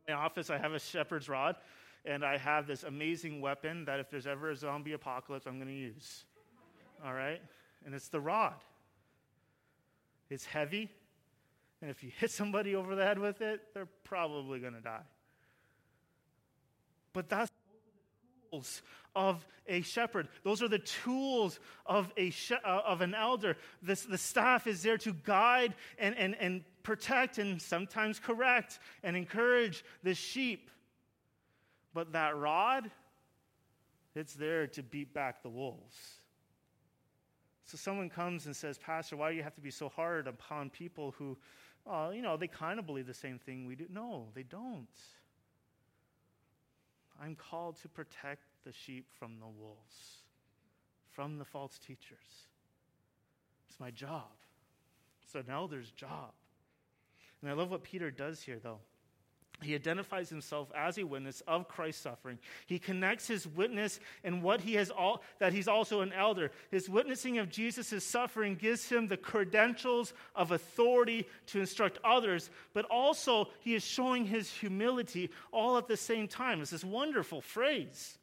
In 0.08 0.14
my 0.14 0.20
office, 0.20 0.48
I 0.48 0.58
have 0.58 0.72
a 0.72 0.78
shepherd's 0.78 1.28
rod, 1.28 1.56
and 2.04 2.24
I 2.24 2.38
have 2.38 2.66
this 2.66 2.82
amazing 2.82 3.40
weapon 3.40 3.84
that 3.84 4.00
if 4.00 4.10
there's 4.10 4.26
ever 4.26 4.50
a 4.50 4.56
zombie 4.56 4.94
apocalypse, 4.94 5.46
I'm 5.46 5.56
going 5.56 5.68
to 5.68 5.74
use. 5.74 6.24
All 7.04 7.12
right? 7.12 7.40
And 7.84 7.94
it's 7.94 8.08
the 8.08 8.20
rod. 8.20 8.54
It's 10.30 10.46
heavy, 10.46 10.90
and 11.82 11.90
if 11.90 12.02
you 12.02 12.10
hit 12.16 12.30
somebody 12.30 12.74
over 12.74 12.94
the 12.94 13.04
head 13.04 13.18
with 13.18 13.42
it, 13.42 13.60
they're 13.74 13.88
probably 14.02 14.60
going 14.60 14.72
to 14.72 14.80
die. 14.80 15.02
But 17.12 17.28
that's 17.28 17.50
of 19.14 19.46
a 19.66 19.82
shepherd. 19.82 20.28
Those 20.42 20.62
are 20.62 20.68
the 20.68 20.78
tools 20.78 21.58
of, 21.86 22.12
a 22.16 22.30
she- 22.30 22.54
uh, 22.54 22.80
of 22.86 23.00
an 23.00 23.14
elder. 23.14 23.56
This, 23.82 24.02
the 24.02 24.18
staff 24.18 24.66
is 24.66 24.82
there 24.82 24.98
to 24.98 25.12
guide 25.12 25.74
and, 25.98 26.16
and, 26.16 26.34
and 26.36 26.64
protect 26.82 27.38
and 27.38 27.60
sometimes 27.60 28.18
correct 28.18 28.78
and 29.02 29.16
encourage 29.16 29.84
the 30.02 30.14
sheep. 30.14 30.70
But 31.94 32.12
that 32.12 32.36
rod, 32.36 32.90
it's 34.14 34.34
there 34.34 34.66
to 34.68 34.82
beat 34.82 35.12
back 35.12 35.42
the 35.42 35.50
wolves. 35.50 35.96
So 37.64 37.76
someone 37.76 38.10
comes 38.10 38.46
and 38.46 38.56
says, 38.56 38.78
Pastor, 38.78 39.16
why 39.16 39.30
do 39.30 39.36
you 39.36 39.42
have 39.42 39.54
to 39.54 39.60
be 39.60 39.70
so 39.70 39.88
hard 39.88 40.26
upon 40.26 40.70
people 40.70 41.14
who, 41.16 41.38
uh, 41.86 42.10
you 42.12 42.22
know, 42.22 42.36
they 42.36 42.48
kind 42.48 42.78
of 42.78 42.86
believe 42.86 43.06
the 43.06 43.14
same 43.14 43.38
thing 43.38 43.66
we 43.66 43.76
do? 43.76 43.86
No, 43.88 44.26
they 44.34 44.42
don't. 44.42 44.88
I'm 47.22 47.36
called 47.36 47.80
to 47.82 47.88
protect 47.88 48.42
the 48.64 48.72
sheep 48.72 49.06
from 49.18 49.38
the 49.38 49.46
wolves, 49.46 50.24
from 51.10 51.38
the 51.38 51.44
false 51.44 51.78
teachers. 51.78 52.48
It's 53.68 53.78
my 53.78 53.92
job. 53.92 54.30
It's 55.22 55.34
an 55.34 55.52
elder's 55.52 55.92
job. 55.92 56.32
And 57.40 57.50
I 57.50 57.54
love 57.54 57.70
what 57.70 57.84
Peter 57.84 58.10
does 58.10 58.42
here, 58.42 58.58
though. 58.60 58.80
He 59.62 59.74
identifies 59.74 60.28
himself 60.28 60.70
as 60.76 60.98
a 60.98 61.04
witness 61.04 61.42
of 61.46 61.68
Christ's 61.68 62.02
suffering. 62.02 62.38
He 62.66 62.78
connects 62.78 63.26
his 63.26 63.46
witness 63.46 64.00
and 64.24 64.42
what 64.42 64.60
he 64.60 64.74
has 64.74 64.90
all 64.90 65.22
that 65.38 65.52
he's 65.52 65.68
also 65.68 66.00
an 66.00 66.12
elder. 66.12 66.50
His 66.70 66.88
witnessing 66.88 67.38
of 67.38 67.50
Jesus' 67.50 68.04
suffering 68.04 68.56
gives 68.56 68.88
him 68.88 69.08
the 69.08 69.16
credentials 69.16 70.12
of 70.34 70.52
authority 70.52 71.26
to 71.46 71.60
instruct 71.60 71.98
others, 72.04 72.50
but 72.72 72.84
also 72.86 73.48
he 73.60 73.74
is 73.74 73.84
showing 73.84 74.24
his 74.24 74.50
humility 74.50 75.30
all 75.52 75.78
at 75.78 75.88
the 75.88 75.96
same 75.96 76.28
time. 76.28 76.60
It's 76.60 76.70
this 76.70 76.84
wonderful 76.84 77.40
phrase. 77.40 78.18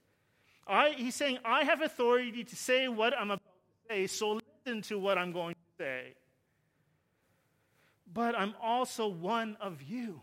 I, 0.67 0.91
he's 0.91 1.15
saying, 1.15 1.39
I 1.43 1.63
have 1.63 1.81
authority 1.81 2.43
to 2.43 2.55
say 2.55 2.87
what 2.87 3.17
I'm 3.17 3.31
about 3.31 3.41
to 3.89 3.95
say, 3.95 4.07
so 4.07 4.39
listen 4.65 4.81
to 4.83 4.99
what 4.99 5.17
I'm 5.17 5.31
going 5.31 5.55
to 5.55 5.83
say. 5.83 6.13
But 8.11 8.37
I'm 8.37 8.53
also 8.61 9.07
one 9.07 9.57
of 9.59 9.81
you 9.81 10.21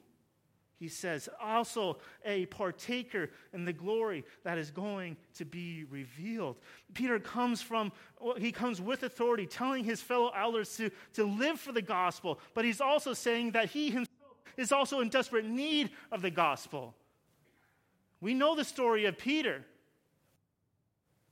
he 0.79 0.89
says, 0.89 1.29
also 1.41 1.99
a 2.25 2.47
partaker 2.47 3.31
in 3.55 3.65
the 3.65 3.73
glory 3.73 4.25
that 4.45 4.59
is 4.59 4.71
going 4.71 5.17
to 5.35 5.45
be 5.45 5.85
revealed. 5.91 6.57
Peter 6.93 7.19
comes 7.19 7.63
from, 7.63 7.93
he 8.37 8.53
comes 8.53 8.81
with 8.81 9.03
authority, 9.03 9.47
telling 9.47 9.85
his 9.85 10.03
fellow 10.03 10.31
elders 10.37 10.77
to, 10.77 10.91
to 11.15 11.25
live 11.25 11.59
for 11.59 11.73
the 11.73 11.83
gospel, 11.83 12.39
but 12.53 12.65
he's 12.65 12.81
also 12.81 13.15
saying 13.15 13.53
that 13.53 13.71
he 13.71 13.91
himself 13.91 14.09
is 14.59 14.71
also 14.71 15.01
in 15.01 15.09
desperate 15.09 15.47
need 15.47 15.91
of 16.13 16.21
the 16.21 16.31
gospel. 16.31 16.95
We 18.21 18.35
know 18.35 18.55
the 18.55 18.65
story 18.65 19.07
of 19.07 19.17
Peter. 19.17 19.65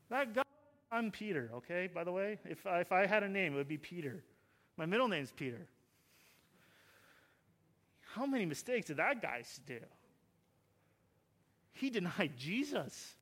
That 0.08 0.34
guy, 0.34 0.42
I'm 0.90 1.10
Peter, 1.10 1.50
okay, 1.56 1.88
by 1.92 2.04
the 2.04 2.12
way? 2.12 2.38
If, 2.44 2.64
if 2.64 2.92
I 2.92 3.06
had 3.06 3.22
a 3.22 3.28
name, 3.28 3.54
it 3.54 3.56
would 3.56 3.68
be 3.68 3.78
Peter. 3.78 4.22
My 4.76 4.86
middle 4.86 5.08
name 5.08 5.22
is 5.22 5.32
Peter. 5.32 5.66
How 8.14 8.26
many 8.26 8.46
mistakes 8.46 8.86
did 8.86 8.98
that 8.98 9.20
guy 9.20 9.42
do? 9.66 9.80
He 11.72 11.90
denied 11.90 12.32
Jesus. 12.38 13.16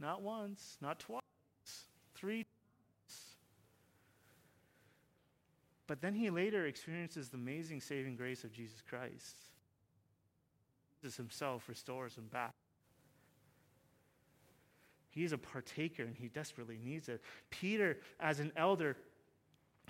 Not 0.00 0.20
once, 0.20 0.78
not 0.80 0.98
twice, 0.98 1.20
three 2.16 2.38
times. 2.38 3.18
But 5.86 6.00
then 6.00 6.12
he 6.12 6.28
later 6.28 6.66
experiences 6.66 7.28
the 7.28 7.36
amazing 7.36 7.80
saving 7.80 8.16
grace 8.16 8.42
of 8.42 8.52
Jesus 8.52 8.82
Christ. 8.88 9.36
Jesus 11.00 11.16
himself 11.16 11.68
restores 11.68 12.16
him 12.16 12.26
back. 12.32 12.54
He's 15.10 15.30
a 15.30 15.38
partaker 15.38 16.02
and 16.02 16.16
he 16.16 16.26
desperately 16.26 16.78
needs 16.82 17.08
it. 17.08 17.22
Peter, 17.50 17.98
as 18.18 18.40
an 18.40 18.50
elder, 18.56 18.96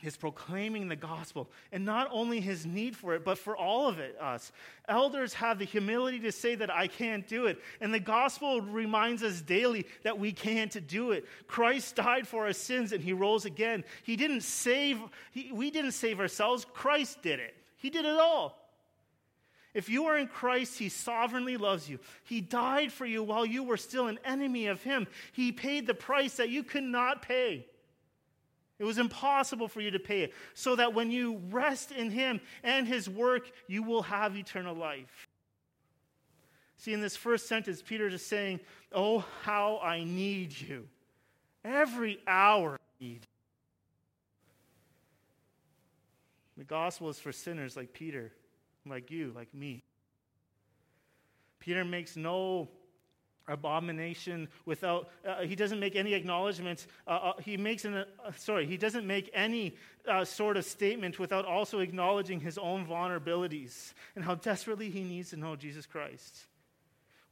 is 0.02 0.16
proclaiming 0.16 0.88
the 0.88 0.96
gospel 0.96 1.50
and 1.70 1.84
not 1.84 2.08
only 2.10 2.40
his 2.40 2.66
need 2.66 2.96
for 2.96 3.14
it 3.14 3.24
but 3.24 3.38
for 3.38 3.56
all 3.56 3.88
of 3.88 3.98
it 3.98 4.16
us 4.20 4.52
elders 4.88 5.32
have 5.34 5.58
the 5.58 5.64
humility 5.64 6.18
to 6.18 6.32
say 6.32 6.54
that 6.54 6.70
i 6.70 6.86
can't 6.86 7.28
do 7.28 7.46
it 7.46 7.58
and 7.80 7.92
the 7.92 8.00
gospel 8.00 8.60
reminds 8.60 9.22
us 9.22 9.40
daily 9.40 9.86
that 10.02 10.18
we 10.18 10.32
can't 10.32 10.86
do 10.86 11.12
it 11.12 11.26
christ 11.46 11.96
died 11.96 12.26
for 12.26 12.46
our 12.46 12.52
sins 12.52 12.92
and 12.92 13.02
he 13.02 13.12
rose 13.12 13.44
again 13.44 13.84
he 14.02 14.16
didn't 14.16 14.42
save 14.42 14.98
he, 15.30 15.50
we 15.52 15.70
didn't 15.70 15.92
save 15.92 16.20
ourselves 16.20 16.66
christ 16.72 17.22
did 17.22 17.38
it 17.38 17.54
he 17.76 17.90
did 17.90 18.04
it 18.04 18.18
all 18.18 18.58
if 19.74 19.88
you 19.88 20.06
are 20.06 20.18
in 20.18 20.26
Christ, 20.26 20.78
He 20.78 20.88
sovereignly 20.90 21.56
loves 21.56 21.88
you. 21.88 21.98
He 22.24 22.40
died 22.40 22.92
for 22.92 23.06
you 23.06 23.22
while 23.22 23.46
you 23.46 23.62
were 23.62 23.78
still 23.78 24.06
an 24.06 24.18
enemy 24.24 24.66
of 24.66 24.82
Him. 24.82 25.06
He 25.32 25.50
paid 25.50 25.86
the 25.86 25.94
price 25.94 26.36
that 26.36 26.50
you 26.50 26.62
could 26.62 26.82
not 26.82 27.22
pay. 27.22 27.66
It 28.82 28.84
was 28.84 28.98
impossible 28.98 29.68
for 29.68 29.80
you 29.80 29.92
to 29.92 30.00
pay 30.00 30.22
it. 30.22 30.32
So 30.54 30.74
that 30.74 30.92
when 30.92 31.12
you 31.12 31.40
rest 31.50 31.92
in 31.92 32.10
Him 32.10 32.40
and 32.64 32.84
His 32.84 33.08
work, 33.08 33.48
you 33.68 33.84
will 33.84 34.02
have 34.02 34.36
eternal 34.36 34.74
life. 34.74 35.28
See, 36.78 36.92
in 36.92 37.00
this 37.00 37.14
first 37.14 37.46
sentence, 37.46 37.80
Peter 37.80 38.08
is 38.08 38.26
saying, 38.26 38.58
Oh, 38.92 39.24
how 39.42 39.78
I 39.78 40.02
need 40.02 40.60
you. 40.60 40.88
Every 41.64 42.18
hour 42.26 42.72
I 42.72 43.04
need 43.04 43.28
The 46.58 46.64
gospel 46.64 47.08
is 47.08 47.20
for 47.20 47.30
sinners 47.30 47.76
like 47.76 47.92
Peter, 47.92 48.32
like 48.84 49.12
you, 49.12 49.32
like 49.34 49.54
me. 49.54 49.84
Peter 51.60 51.84
makes 51.84 52.16
no 52.16 52.68
abomination 53.48 54.48
without 54.66 55.10
uh, 55.26 55.42
he 55.42 55.54
doesn't 55.56 55.80
make 55.80 55.96
any 55.96 56.14
acknowledgments 56.14 56.86
uh, 57.06 57.10
uh, 57.10 57.32
he 57.40 57.56
makes 57.56 57.84
an 57.84 57.94
uh, 57.94 58.04
sorry 58.36 58.66
he 58.66 58.76
doesn't 58.76 59.06
make 59.06 59.30
any 59.34 59.74
uh, 60.08 60.24
sort 60.24 60.56
of 60.56 60.64
statement 60.64 61.18
without 61.18 61.44
also 61.44 61.80
acknowledging 61.80 62.40
his 62.40 62.56
own 62.56 62.86
vulnerabilities 62.86 63.94
and 64.14 64.24
how 64.24 64.34
desperately 64.34 64.90
he 64.90 65.02
needs 65.02 65.30
to 65.30 65.36
know 65.36 65.56
jesus 65.56 65.86
christ 65.86 66.46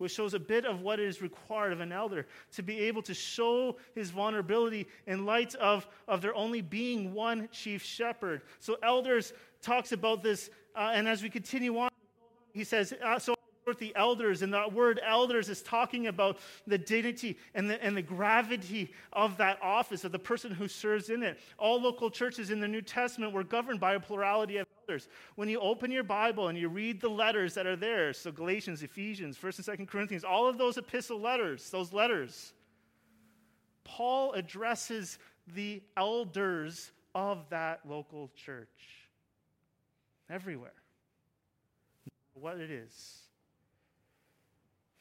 which 0.00 0.12
shows 0.12 0.33
a 0.33 0.40
bit 0.40 0.64
of 0.64 0.81
what 0.81 0.99
is 0.99 1.21
required 1.21 1.75
of 1.75 1.81
an 1.81 1.93
elder 1.93 2.26
to 2.50 2.62
be 2.62 2.81
able 2.81 3.02
to 3.02 3.12
show 3.12 3.76
his 3.95 4.11
vulnerability 4.11 4.88
in 5.07 5.26
light 5.26 5.55
of, 5.57 5.87
of 6.09 6.23
there 6.23 6.35
only 6.35 6.62
being 6.62 7.12
one 7.12 7.50
chief 7.52 7.83
shepherd. 7.83 8.40
So, 8.61 8.79
elders 8.83 9.35
talks 9.61 9.93
about 9.93 10.23
this, 10.23 10.49
uh, 10.75 10.93
and 10.95 11.07
as 11.07 11.23
we 11.23 11.29
continue 11.29 11.76
on, 11.76 11.90
he 12.55 12.64
says, 12.64 12.95
uh, 13.05 13.19
The 13.79 13.95
elders, 13.95 14.43
and 14.43 14.52
the 14.52 14.69
word 14.69 15.00
elders 15.07 15.49
is 15.49 15.62
talking 15.62 16.09
about 16.09 16.38
the 16.67 16.76
dignity 16.76 17.38
and 17.55 17.71
the, 17.71 17.83
and 17.85 17.97
the 17.97 18.02
gravity 18.02 18.93
of 19.12 19.37
that 19.37 19.61
office, 19.62 20.02
of 20.02 20.11
the 20.11 20.19
person 20.19 20.50
who 20.50 20.67
serves 20.67 21.09
in 21.09 21.23
it. 21.23 21.38
All 21.57 21.81
local 21.81 22.11
churches 22.11 22.50
in 22.50 22.59
the 22.59 22.67
New 22.67 22.83
Testament 22.83 23.33
were 23.33 23.45
governed 23.45 23.79
by 23.79 23.95
a 23.95 24.00
plurality 24.00 24.57
of 24.57 24.67
elders. 24.88 25.07
When 25.37 25.49
you 25.49 25.61
open 25.61 25.93
your 25.93 26.02
Bible 26.02 26.49
and 26.49 26.59
you 26.59 26.69
read 26.69 27.00
the 27.00 27.09
letters 27.09 27.55
that 27.55 27.64
are 27.64 27.76
there, 27.76 28.12
so 28.12 28.33
Galatians, 28.33 28.83
Ephesians, 28.83 29.38
1st 29.38 29.69
and 29.69 29.79
2nd 29.79 29.88
Corinthians, 29.88 30.25
all 30.25 30.49
of 30.49 30.59
those 30.59 30.76
epistle 30.76 31.21
letters, 31.21 31.71
those 31.71 31.93
letters, 31.93 32.52
Paul 33.85 34.33
addresses 34.33 35.19
the 35.55 35.81
elders 35.97 36.90
of 37.14 37.49
that 37.50 37.81
local 37.88 38.33
church 38.35 38.69
everywhere. 40.29 40.73
What 42.35 42.59
it 42.59 42.71
is. 42.71 43.29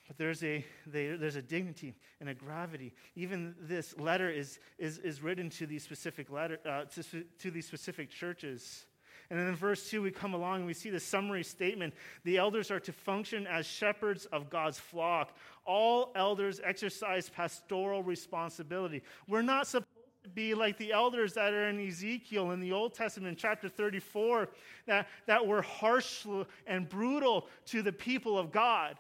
But 0.09 0.17
there's 0.17 0.43
a, 0.43 0.65
there's 0.87 1.35
a 1.35 1.41
dignity 1.41 1.93
and 2.19 2.29
a 2.29 2.33
gravity. 2.33 2.95
Even 3.15 3.53
this 3.61 3.95
letter 3.99 4.27
is, 4.27 4.59
is, 4.79 4.97
is 4.97 5.21
written 5.21 5.51
to 5.51 5.67
these 5.67 5.83
specific 5.83 6.31
letter, 6.31 6.57
uh, 6.67 6.85
to, 6.85 7.23
to 7.37 7.51
these 7.51 7.67
specific 7.67 8.09
churches. 8.09 8.87
And 9.29 9.37
then 9.39 9.45
in 9.45 9.55
verse 9.55 9.87
2, 9.91 10.01
we 10.01 10.09
come 10.09 10.33
along 10.33 10.57
and 10.57 10.65
we 10.65 10.73
see 10.73 10.89
the 10.89 10.99
summary 10.99 11.43
statement. 11.43 11.93
The 12.23 12.37
elders 12.37 12.71
are 12.71 12.79
to 12.79 12.91
function 12.91 13.45
as 13.45 13.67
shepherds 13.67 14.25
of 14.25 14.49
God's 14.49 14.79
flock. 14.79 15.37
All 15.63 16.11
elders 16.15 16.59
exercise 16.63 17.29
pastoral 17.29 18.01
responsibility. 18.01 19.03
We're 19.27 19.43
not 19.43 19.67
supposed 19.67 19.85
to 20.23 20.29
be 20.31 20.55
like 20.55 20.79
the 20.79 20.91
elders 20.91 21.33
that 21.33 21.53
are 21.53 21.69
in 21.69 21.87
Ezekiel 21.87 22.49
in 22.49 22.59
the 22.59 22.71
Old 22.71 22.95
Testament, 22.95 23.37
chapter 23.37 23.69
34, 23.69 24.49
that, 24.87 25.07
that 25.27 25.45
were 25.45 25.61
harsh 25.61 26.25
and 26.65 26.89
brutal 26.89 27.45
to 27.67 27.83
the 27.83 27.93
people 27.93 28.39
of 28.39 28.51
God. 28.51 28.97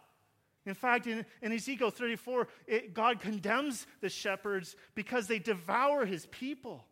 In 0.65 0.73
fact, 0.73 1.07
in, 1.07 1.25
in 1.41 1.51
Ezekiel 1.51 1.89
34, 1.89 2.47
it, 2.67 2.93
God 2.93 3.19
condemns 3.19 3.87
the 4.01 4.09
shepherds 4.09 4.75
because 4.93 5.27
they 5.27 5.39
devour 5.39 6.05
his 6.05 6.25
people. 6.27 6.85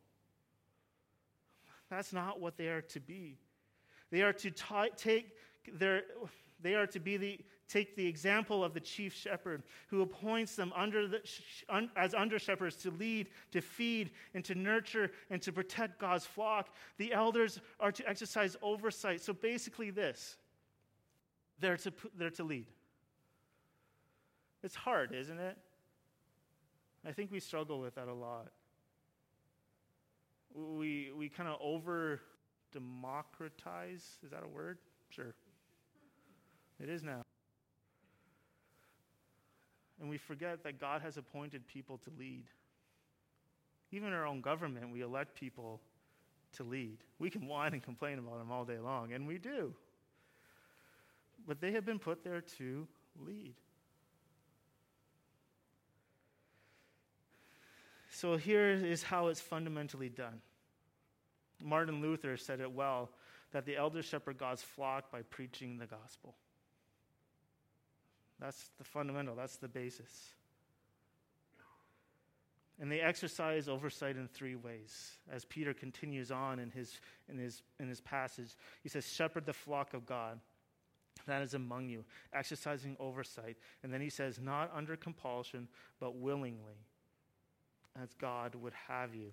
That's 1.90 2.14
not 2.14 2.40
what 2.40 2.58
they 2.58 2.68
are 2.68 2.82
to 2.82 3.00
be. 3.00 3.38
They 4.12 4.22
are 4.22 4.34
to 4.34 4.52
t- 4.52 4.66
take 4.96 5.36
their, 5.74 6.04
they 6.62 6.76
are 6.76 6.88
to 6.88 7.00
be 7.00 7.18
the, 7.18 7.40
take 7.68 7.96
the 7.96 8.06
example 8.06 8.64
of 8.64 8.74
the 8.74 8.80
chief 8.80 9.14
shepherd 9.14 9.64
who 9.88 10.02
appoints 10.02 10.56
them 10.56 10.72
under 10.76 11.08
the, 11.08 11.22
un, 11.70 11.90
as 11.96 12.14
under 12.14 12.40
shepherds 12.40 12.78
to 12.78 12.92
lead, 12.92 13.28
to 13.52 13.62
feed, 13.62 14.12
and 14.34 14.44
to 14.46 14.56
nurture 14.56 15.12
and 15.30 15.42
to 15.42 15.52
protect 15.52 16.00
God's 16.00 16.26
flock. 16.26 16.70
The 16.98 17.14
elders 17.14 17.60
are 17.80 17.92
to 17.92 18.10
exercise 18.10 18.56
oversight. 18.62 19.22
So 19.22 19.34
basically, 19.34 19.90
this 19.90 20.38
they're 21.60 21.78
to, 21.78 21.94
they're 22.18 22.30
to 22.32 22.44
lead. 22.44 22.68
It's 24.64 24.76
hard, 24.76 25.14
isn't 25.14 25.40
it? 25.40 25.58
I 27.06 27.12
think 27.12 27.32
we 27.32 27.40
struggle 27.40 27.80
with 27.80 27.96
that 27.96 28.08
a 28.08 28.14
lot. 28.14 28.52
We, 30.54 31.12
we 31.16 31.30
kind 31.30 31.48
of 31.48 31.58
over 31.62 32.22
democratize. 32.72 34.18
Is 34.24 34.32
that 34.32 34.44
a 34.44 34.48
word? 34.48 34.80
Sure. 35.10 35.34
It 36.82 36.90
is 36.90 37.04
now. 37.04 37.22
And 40.00 40.10
we 40.10 40.18
forget 40.18 40.64
that 40.64 40.80
God 40.80 41.02
has 41.02 41.18
appointed 41.18 41.68
people 41.68 41.98
to 42.00 42.12
lead. 42.20 42.46
Even 43.92 44.14
our 44.14 44.26
own 44.26 44.42
government, 44.42 44.92
we 44.92 45.02
elect 45.02 45.34
people 45.34 45.82
to 46.58 46.64
lead. 46.64 46.98
We 47.20 47.30
can 47.30 47.48
whine 47.48 47.74
and 47.74 47.82
complain 47.82 48.20
about 48.20 48.38
them 48.38 48.52
all 48.52 48.66
day 48.66 48.80
long, 48.80 49.14
and 49.14 49.26
we 49.28 49.38
do. 49.38 49.74
But 51.48 51.62
they 51.62 51.72
have 51.72 51.86
been 51.86 52.00
put 52.00 52.24
there 52.24 52.42
to 52.58 52.88
lead. 53.26 53.56
So 58.18 58.36
here 58.36 58.72
is 58.72 59.04
how 59.04 59.28
it's 59.28 59.40
fundamentally 59.40 60.10
done. 60.10 60.42
Martin 61.64 62.02
Luther 62.02 62.36
said 62.36 62.60
it 62.60 62.72
well 62.72 63.12
that 63.52 63.68
the 63.68 63.76
elders 63.78 64.06
shepherd 64.06 64.40
God's 64.40 64.64
flock 64.64 65.12
by 65.12 65.22
preaching 65.22 65.78
the 65.78 65.86
gospel. 65.86 66.34
That's 68.40 68.72
the 68.80 68.84
fundamental, 68.84 69.36
that's 69.36 69.58
the 69.58 69.68
basis. 69.68 70.32
And 72.82 72.92
they 72.92 73.02
exercise 73.02 73.70
oversight 73.70 74.16
in 74.16 74.28
three 74.28 74.56
ways. 74.56 75.12
As 75.32 75.46
Peter 75.46 75.76
continues 75.76 76.32
on 76.32 76.58
in 76.58 76.72
his, 76.72 77.00
in 77.30 77.38
his, 77.38 77.62
in 77.80 77.88
his 77.88 78.02
passage, 78.02 78.50
he 78.82 78.90
says, 78.90 79.08
Shepherd 79.08 79.46
the 79.46 79.54
flock 79.54 79.94
of 79.94 80.08
God 80.08 80.40
that 81.28 81.44
is 81.44 81.54
among 81.54 81.88
you, 81.88 82.04
exercising 82.34 82.98
oversight. 83.00 83.58
And 83.84 83.94
then 83.94 84.02
he 84.02 84.10
says, 84.10 84.40
Not 84.40 84.72
under 84.74 84.96
compulsion, 84.96 85.68
but 86.00 86.16
willingly 86.16 86.88
as 88.02 88.14
God 88.14 88.56
would 88.56 88.74
have 88.88 89.14
you. 89.16 89.32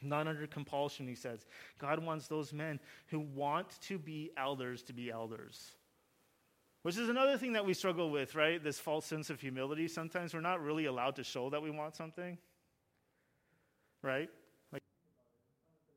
Not 0.00 0.28
under 0.28 0.46
compulsion, 0.46 1.08
he 1.08 1.14
says. 1.14 1.44
God 1.78 2.04
wants 2.04 2.28
those 2.28 2.52
men 2.52 2.78
who 3.08 3.20
want 3.20 3.80
to 3.82 3.98
be 3.98 4.30
elders 4.36 4.82
to 4.84 4.92
be 4.92 5.10
elders. 5.10 5.72
Which 6.82 6.96
is 6.96 7.08
another 7.08 7.36
thing 7.36 7.54
that 7.54 7.66
we 7.66 7.74
struggle 7.74 8.10
with, 8.10 8.34
right? 8.34 8.62
This 8.62 8.78
false 8.78 9.04
sense 9.04 9.30
of 9.30 9.40
humility. 9.40 9.88
Sometimes 9.88 10.32
we're 10.32 10.40
not 10.40 10.62
really 10.62 10.84
allowed 10.84 11.16
to 11.16 11.24
show 11.24 11.50
that 11.50 11.60
we 11.60 11.70
want 11.70 11.96
something. 11.96 12.38
Right? 14.02 14.30
Like, 14.72 14.82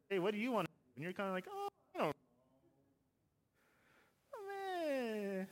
hey, 0.10 0.18
what 0.18 0.34
do 0.34 0.40
you 0.40 0.52
want? 0.52 0.68
And 0.96 1.04
you're 1.04 1.14
kind 1.14 1.30
of 1.30 1.36
like, 1.36 1.46
oh, 1.52 1.68
I 1.96 2.00
don't 2.00 2.16
oh, 4.36 4.48
man. 4.50 5.48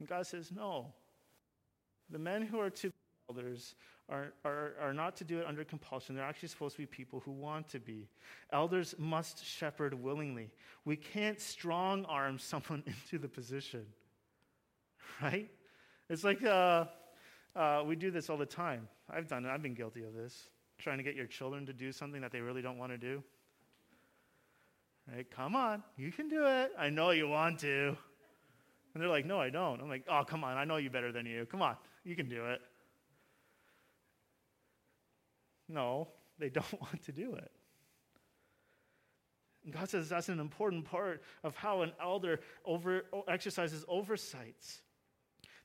And 0.00 0.08
God 0.08 0.26
says, 0.26 0.50
no. 0.50 0.92
The 2.10 2.18
men 2.18 2.42
who 2.42 2.58
are 2.58 2.70
to 2.70 2.90
elders 3.30 3.74
are, 4.08 4.32
are, 4.44 4.72
are 4.80 4.92
not 4.92 5.16
to 5.16 5.24
do 5.24 5.38
it 5.38 5.46
under 5.46 5.62
compulsion. 5.62 6.16
They're 6.16 6.24
actually 6.24 6.48
supposed 6.48 6.74
to 6.74 6.82
be 6.82 6.86
people 6.86 7.20
who 7.20 7.30
want 7.30 7.68
to 7.68 7.78
be. 7.78 8.08
Elders 8.52 8.94
must 8.98 9.44
shepherd 9.44 9.94
willingly. 9.94 10.50
We 10.84 10.96
can't 10.96 11.40
strong 11.40 12.04
arm 12.06 12.38
someone 12.40 12.82
into 12.86 13.18
the 13.18 13.28
position, 13.28 13.86
right? 15.22 15.48
It's 16.08 16.24
like 16.24 16.42
uh, 16.44 16.86
uh, 17.54 17.84
we 17.86 17.94
do 17.94 18.10
this 18.10 18.28
all 18.28 18.36
the 18.36 18.46
time. 18.46 18.88
I've 19.08 19.28
done 19.28 19.44
it, 19.44 19.50
I've 19.50 19.62
been 19.62 19.74
guilty 19.74 20.02
of 20.02 20.14
this. 20.14 20.48
Trying 20.78 20.98
to 20.98 21.04
get 21.04 21.14
your 21.14 21.26
children 21.26 21.66
to 21.66 21.72
do 21.72 21.92
something 21.92 22.20
that 22.22 22.32
they 22.32 22.40
really 22.40 22.62
don't 22.62 22.78
want 22.78 22.90
to 22.90 22.98
do. 22.98 23.22
Right? 25.14 25.30
Come 25.30 25.54
on, 25.54 25.84
you 25.96 26.10
can 26.10 26.28
do 26.28 26.46
it. 26.46 26.72
I 26.78 26.90
know 26.90 27.10
you 27.10 27.28
want 27.28 27.60
to. 27.60 27.96
And 28.92 29.00
they're 29.00 29.10
like, 29.10 29.26
no, 29.26 29.38
I 29.38 29.50
don't. 29.50 29.80
I'm 29.80 29.88
like, 29.88 30.04
oh, 30.10 30.24
come 30.26 30.42
on, 30.42 30.56
I 30.56 30.64
know 30.64 30.78
you 30.78 30.90
better 30.90 31.12
than 31.12 31.26
you. 31.26 31.46
Come 31.46 31.62
on, 31.62 31.76
you 32.02 32.16
can 32.16 32.28
do 32.28 32.46
it. 32.46 32.60
No, 35.70 36.08
they 36.38 36.48
don't 36.50 36.80
want 36.80 37.02
to 37.04 37.12
do 37.12 37.34
it. 37.34 37.50
And 39.64 39.72
God 39.72 39.88
says 39.88 40.08
that's 40.08 40.28
an 40.28 40.40
important 40.40 40.84
part 40.84 41.22
of 41.44 41.54
how 41.54 41.82
an 41.82 41.92
elder 42.02 42.40
over, 42.64 43.04
exercises 43.28 43.84
oversights. 43.88 44.80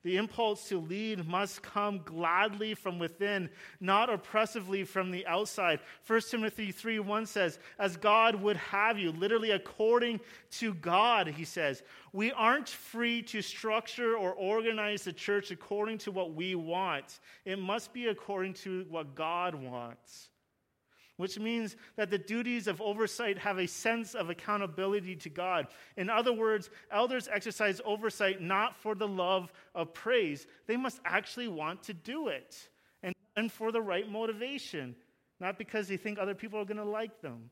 The 0.06 0.18
impulse 0.18 0.70
to 0.70 0.78
lead 0.78 1.28
must 1.28 1.64
come 1.64 1.98
gladly 2.06 2.76
from 2.76 3.00
within, 3.00 3.50
not 3.80 4.08
oppressively 4.08 4.84
from 4.84 5.10
the 5.10 5.26
outside. 5.26 5.80
1 6.06 6.22
Timothy 6.30 6.72
3 6.72 7.00
1 7.00 7.26
says, 7.26 7.58
As 7.80 7.98
God 7.98 8.36
would 8.36 8.58
have 8.58 9.00
you, 9.00 9.12
literally 9.12 9.50
according 9.50 10.20
to 10.60 10.76
God, 10.76 11.26
he 11.26 11.44
says. 11.44 11.82
We 12.14 12.32
aren't 12.34 12.70
free 12.70 13.24
to 13.24 13.42
structure 13.42 14.16
or 14.16 14.34
organize 14.34 15.06
the 15.06 15.12
church 15.12 15.50
according 15.50 15.98
to 16.00 16.12
what 16.12 16.36
we 16.36 16.54
want, 16.54 17.20
it 17.44 17.58
must 17.58 17.92
be 17.92 18.06
according 18.06 18.54
to 18.54 18.86
what 18.88 19.16
God 19.16 19.56
wants 19.56 20.30
which 21.18 21.40
means 21.40 21.76
that 21.96 22.10
the 22.10 22.18
duties 22.18 22.68
of 22.68 22.82
oversight 22.82 23.38
have 23.38 23.58
a 23.58 23.68
sense 23.68 24.16
of 24.16 24.30
accountability 24.30 25.16
to 25.16 25.30
God. 25.30 25.68
In 25.98 26.10
other 26.10 26.34
words, 26.34 26.70
elders 26.92 27.30
exercise 27.32 27.80
oversight 27.86 28.42
not 28.42 28.76
for 28.76 28.96
the 28.96 29.08
love 29.08 29.52
of 29.74 29.94
praise, 29.94 30.48
they 30.68 30.78
must 30.78 31.00
actually 31.06 31.48
want 31.48 31.84
to 31.84 31.94
do 31.94 32.28
it 32.28 32.70
and, 33.02 33.16
and 33.36 33.52
for 33.52 33.72
the 33.72 33.82
right 33.82 34.10
motivation, 34.10 34.96
not 35.40 35.58
because 35.58 35.88
they 35.88 35.98
think 35.98 36.20
other 36.20 36.36
people 36.36 36.60
are 36.60 36.66
going 36.66 36.78
to 36.78 36.84
like 36.84 37.22
them. 37.22 37.50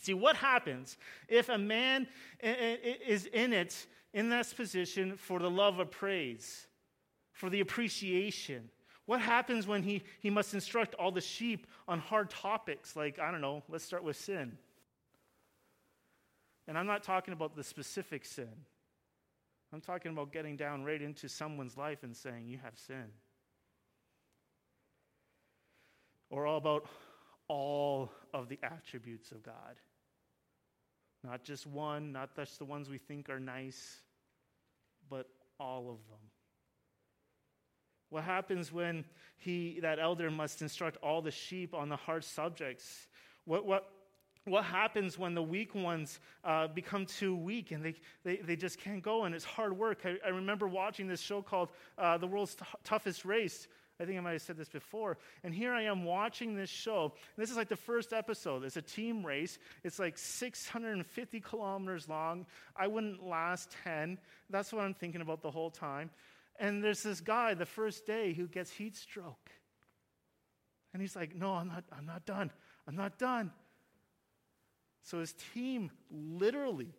See, 0.00 0.14
what 0.14 0.36
happens 0.36 0.96
if 1.28 1.48
a 1.48 1.58
man 1.58 2.06
is 2.42 3.26
in 3.26 3.52
it, 3.52 3.86
in 4.14 4.30
this 4.30 4.54
position, 4.54 5.16
for 5.16 5.38
the 5.40 5.50
love 5.50 5.78
of 5.78 5.90
praise, 5.90 6.68
for 7.32 7.50
the 7.50 7.60
appreciation? 7.60 8.70
What 9.10 9.20
happens 9.20 9.66
when 9.66 9.82
he, 9.82 10.04
he 10.20 10.30
must 10.30 10.54
instruct 10.54 10.94
all 10.94 11.10
the 11.10 11.20
sheep 11.20 11.66
on 11.88 11.98
hard 11.98 12.30
topics 12.30 12.94
like, 12.94 13.18
I 13.18 13.32
don't 13.32 13.40
know, 13.40 13.64
let's 13.68 13.82
start 13.82 14.04
with 14.04 14.16
sin? 14.16 14.56
And 16.68 16.78
I'm 16.78 16.86
not 16.86 17.02
talking 17.02 17.34
about 17.34 17.56
the 17.56 17.64
specific 17.64 18.24
sin. 18.24 18.52
I'm 19.72 19.80
talking 19.80 20.12
about 20.12 20.32
getting 20.32 20.56
down 20.56 20.84
right 20.84 21.02
into 21.02 21.28
someone's 21.28 21.76
life 21.76 22.04
and 22.04 22.16
saying, 22.16 22.46
You 22.46 22.58
have 22.62 22.78
sin. 22.78 23.06
Or 26.30 26.46
all 26.46 26.58
about 26.58 26.86
all 27.48 28.12
of 28.32 28.48
the 28.48 28.60
attributes 28.62 29.32
of 29.32 29.42
God. 29.42 29.80
Not 31.24 31.42
just 31.42 31.66
one, 31.66 32.12
not 32.12 32.36
just 32.36 32.60
the 32.60 32.64
ones 32.64 32.88
we 32.88 32.98
think 32.98 33.28
are 33.28 33.40
nice, 33.40 34.02
but 35.08 35.26
all 35.58 35.90
of 35.90 35.98
them. 36.08 36.29
What 38.10 38.24
happens 38.24 38.72
when 38.72 39.04
he, 39.38 39.78
that 39.80 39.98
elder 39.98 40.30
must 40.30 40.62
instruct 40.62 40.98
all 41.02 41.22
the 41.22 41.30
sheep 41.30 41.74
on 41.74 41.88
the 41.88 41.96
hard 41.96 42.24
subjects? 42.24 43.06
What, 43.44 43.64
what, 43.64 43.88
what 44.44 44.64
happens 44.64 45.18
when 45.18 45.34
the 45.34 45.42
weak 45.42 45.74
ones 45.74 46.18
uh, 46.44 46.66
become 46.68 47.06
too 47.06 47.36
weak 47.36 47.70
and 47.70 47.84
they, 47.84 47.94
they, 48.24 48.36
they 48.36 48.56
just 48.56 48.78
can't 48.78 49.02
go 49.02 49.24
and 49.24 49.34
it's 49.34 49.44
hard 49.44 49.76
work? 49.76 50.00
I, 50.04 50.16
I 50.24 50.30
remember 50.30 50.66
watching 50.66 51.06
this 51.06 51.20
show 51.20 51.40
called 51.40 51.70
uh, 51.96 52.18
The 52.18 52.26
World's 52.26 52.56
T- 52.56 52.64
Toughest 52.84 53.24
Race. 53.24 53.68
I 54.00 54.06
think 54.06 54.16
I 54.16 54.20
might 54.22 54.32
have 54.32 54.42
said 54.42 54.56
this 54.56 54.68
before. 54.68 55.18
And 55.44 55.54
here 55.54 55.72
I 55.72 55.82
am 55.82 56.04
watching 56.04 56.54
this 56.54 56.70
show. 56.70 57.12
This 57.36 57.50
is 57.50 57.56
like 57.56 57.68
the 57.68 57.76
first 57.76 58.14
episode. 58.14 58.64
It's 58.64 58.78
a 58.78 58.82
team 58.82 59.24
race. 59.24 59.58
It's 59.84 59.98
like 59.98 60.16
650 60.16 61.40
kilometers 61.40 62.08
long. 62.08 62.46
I 62.74 62.86
wouldn't 62.86 63.22
last 63.22 63.76
10. 63.84 64.18
That's 64.48 64.72
what 64.72 64.82
I'm 64.82 64.94
thinking 64.94 65.20
about 65.20 65.42
the 65.42 65.50
whole 65.50 65.70
time. 65.70 66.10
And 66.60 66.84
there's 66.84 67.02
this 67.02 67.20
guy 67.20 67.54
the 67.54 67.66
first 67.66 68.06
day 68.06 68.34
who 68.34 68.46
gets 68.46 68.70
heat 68.70 68.94
stroke. 68.94 69.50
And 70.92 71.00
he's 71.00 71.16
like, 71.16 71.34
No, 71.34 71.54
I'm 71.54 71.68
not, 71.68 71.84
I'm 71.90 72.06
not 72.06 72.26
done. 72.26 72.52
I'm 72.86 72.94
not 72.94 73.18
done. 73.18 73.50
So 75.02 75.18
his 75.18 75.34
team 75.54 75.90
literally 76.10 76.92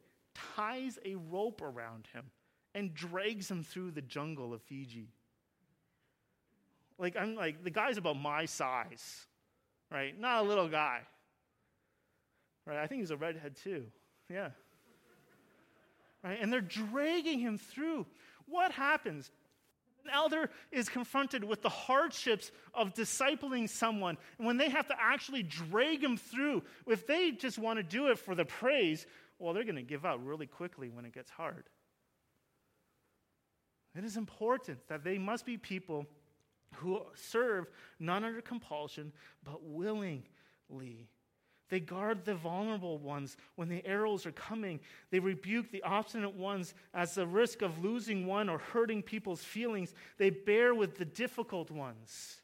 ties 0.56 0.97
a 1.06 1.15
rope 1.15 1.62
around 1.62 2.08
him 2.12 2.26
and 2.74 2.93
drags 2.93 3.50
him 3.50 3.63
through 3.63 3.91
the 3.91 4.02
jungle 4.02 4.54
of 4.54 4.62
Fiji. 4.63 5.10
Like, 6.97 7.15
I'm 7.15 7.36
like, 7.36 7.63
the 7.63 7.69
guy's 7.69 7.97
about 7.97 8.17
my 8.17 8.45
size, 8.45 9.26
right? 9.91 10.19
Not 10.19 10.43
a 10.43 10.47
little 10.47 10.67
guy. 10.67 11.02
Right? 12.65 12.78
I 12.78 12.88
think 12.88 13.02
he's 13.02 13.12
a 13.12 13.17
redhead 13.17 13.56
too. 13.56 13.86
Yeah. 14.30 14.50
Right? 16.24 16.39
And 16.41 16.52
they're 16.52 16.62
dragging 16.62 17.39
him 17.39 17.58
through. 17.58 18.06
What 18.45 18.71
happens? 18.71 19.32
An 20.04 20.12
elder 20.12 20.50
is 20.72 20.90
confronted 20.90 21.44
with 21.44 21.62
the 21.62 21.70
hardships 21.70 22.52
of 22.74 22.94
discipling 22.94 23.70
someone. 23.70 24.18
And 24.38 24.48
when 24.48 24.58
they 24.58 24.70
have 24.70 24.88
to 24.88 24.96
actually 25.00 25.44
drag 25.44 26.02
them 26.02 26.18
through, 26.18 26.64
if 26.88 27.06
they 27.06 27.32
just 27.32 27.60
want 27.60 27.78
to 27.78 27.84
do 27.84 28.08
it 28.08 28.18
for 28.18 28.34
the 28.36 28.46
praise, 28.46 29.06
well, 29.40 29.54
they're 29.54 29.64
going 29.64 29.76
to 29.76 29.82
give 29.82 30.06
up 30.06 30.20
really 30.24 30.48
quickly 30.48 30.90
when 30.90 31.06
it 31.06 31.14
gets 31.14 31.30
hard. 31.30 31.66
It 33.96 34.04
is 34.04 34.18
important 34.18 34.88
that 34.88 35.04
they 35.04 35.18
must 35.18 35.46
be 35.46 35.58
people 35.58 36.06
who 36.76 37.02
serve 37.14 37.68
not 38.00 38.24
under 38.24 38.42
compulsion, 38.42 39.12
but 39.44 39.64
willingly. 39.64 40.24
They 41.71 41.79
guard 41.79 42.25
the 42.25 42.36
vulnerable 42.36 42.97
ones 42.97 43.38
when 43.55 43.69
the 43.69 43.84
arrows 43.86 44.25
are 44.25 44.34
coming. 44.34 44.81
They 45.10 45.19
rebuke 45.19 45.71
the 45.71 45.81
obstinate 45.84 46.36
ones 46.36 46.73
as 46.93 47.15
the 47.15 47.25
risk 47.25 47.62
of 47.62 47.81
losing 47.81 48.25
one 48.25 48.49
or 48.49 48.57
hurting 48.57 49.03
people's 49.03 49.41
feelings. 49.41 49.93
They 50.17 50.31
bear 50.31 50.75
with 50.75 50.97
the 50.97 51.05
difficult 51.05 51.71
ones. 51.71 52.41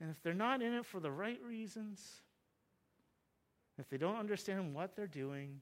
And 0.00 0.10
if 0.10 0.20
they're 0.24 0.34
not 0.34 0.62
in 0.62 0.74
it 0.74 0.84
for 0.84 0.98
the 0.98 1.12
right 1.12 1.38
reasons, 1.46 2.04
if 3.78 3.88
they 3.88 3.98
don't 3.98 4.18
understand 4.18 4.74
what 4.74 4.96
they're 4.96 5.06
doing, 5.06 5.60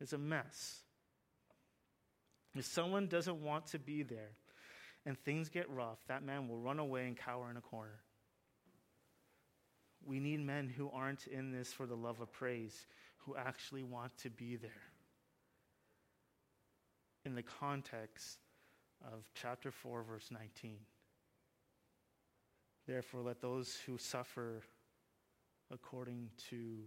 it's 0.00 0.12
a 0.12 0.18
mess. 0.18 0.78
If 2.54 2.66
someone 2.66 3.08
doesn't 3.08 3.42
want 3.42 3.66
to 3.68 3.80
be 3.80 4.04
there 4.04 4.30
and 5.04 5.18
things 5.18 5.48
get 5.48 5.68
rough, 5.68 5.98
that 6.06 6.22
man 6.22 6.46
will 6.46 6.58
run 6.58 6.78
away 6.78 7.08
and 7.08 7.16
cower 7.16 7.50
in 7.50 7.56
a 7.56 7.60
corner. 7.60 7.98
We 10.04 10.20
need 10.20 10.40
men 10.40 10.68
who 10.68 10.90
aren't 10.92 11.26
in 11.26 11.52
this 11.52 11.72
for 11.72 11.86
the 11.86 11.96
love 11.96 12.20
of 12.20 12.32
praise, 12.32 12.86
who 13.18 13.36
actually 13.36 13.82
want 13.82 14.16
to 14.18 14.30
be 14.30 14.56
there. 14.56 14.70
In 17.24 17.34
the 17.34 17.42
context 17.42 18.38
of 19.02 19.24
chapter 19.34 19.70
4, 19.70 20.02
verse 20.02 20.30
19. 20.30 20.78
Therefore, 22.86 23.20
let 23.20 23.40
those 23.40 23.76
who 23.86 23.98
suffer 23.98 24.62
according 25.70 26.30
to 26.50 26.78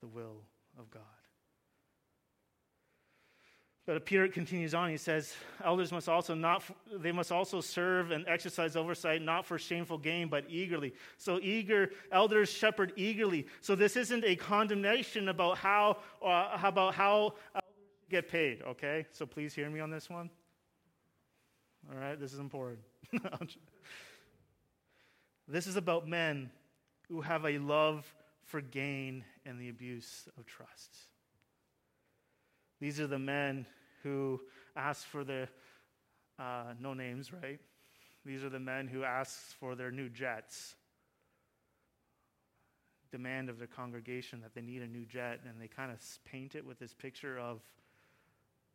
the 0.00 0.06
will 0.06 0.42
of 0.78 0.90
God. 0.90 1.02
But 3.86 4.06
Peter 4.06 4.28
continues 4.28 4.72
on. 4.72 4.88
He 4.88 4.96
says, 4.96 5.34
"Elders 5.62 5.92
must 5.92 6.08
also 6.08 6.34
not 6.34 6.64
they 6.90 7.12
must 7.12 7.30
also 7.30 7.60
serve 7.60 8.12
and 8.12 8.26
exercise 8.26 8.76
oversight 8.76 9.20
not 9.20 9.44
for 9.44 9.58
shameful 9.58 9.98
gain, 9.98 10.28
but 10.28 10.46
eagerly. 10.48 10.94
So 11.18 11.38
eager 11.42 11.90
elders 12.10 12.50
shepherd 12.50 12.94
eagerly. 12.96 13.46
So 13.60 13.74
this 13.74 13.96
isn't 13.96 14.24
a 14.24 14.36
condemnation 14.36 15.28
about 15.28 15.58
how 15.58 15.98
uh, 16.24 16.58
about 16.62 16.94
how 16.94 17.34
elders 17.54 18.08
get 18.08 18.28
paid. 18.30 18.62
Okay, 18.62 19.06
so 19.12 19.26
please 19.26 19.54
hear 19.54 19.68
me 19.68 19.80
on 19.80 19.90
this 19.90 20.08
one. 20.08 20.30
All 21.92 21.98
right, 21.98 22.18
this 22.18 22.32
is 22.32 22.38
important. 22.38 22.80
this 25.46 25.66
is 25.66 25.76
about 25.76 26.08
men 26.08 26.50
who 27.08 27.20
have 27.20 27.44
a 27.44 27.58
love 27.58 28.10
for 28.44 28.62
gain 28.62 29.24
and 29.44 29.60
the 29.60 29.68
abuse 29.68 30.26
of 30.38 30.46
trust. 30.46 30.96
These 32.84 33.00
are 33.00 33.06
the 33.06 33.18
men 33.18 33.64
who 34.02 34.42
ask 34.76 35.06
for 35.06 35.24
the, 35.24 35.48
uh, 36.38 36.74
no 36.78 36.92
names, 36.92 37.32
right? 37.32 37.58
These 38.26 38.44
are 38.44 38.50
the 38.50 38.60
men 38.60 38.88
who 38.88 39.04
ask 39.04 39.56
for 39.58 39.74
their 39.74 39.90
new 39.90 40.10
jets. 40.10 40.74
Demand 43.10 43.48
of 43.48 43.58
their 43.58 43.68
congregation 43.68 44.42
that 44.42 44.54
they 44.54 44.60
need 44.60 44.82
a 44.82 44.86
new 44.86 45.06
jet, 45.06 45.40
and 45.48 45.58
they 45.58 45.66
kind 45.66 45.90
of 45.90 45.98
paint 46.26 46.56
it 46.56 46.66
with 46.66 46.78
this 46.78 46.92
picture 46.92 47.38
of, 47.38 47.62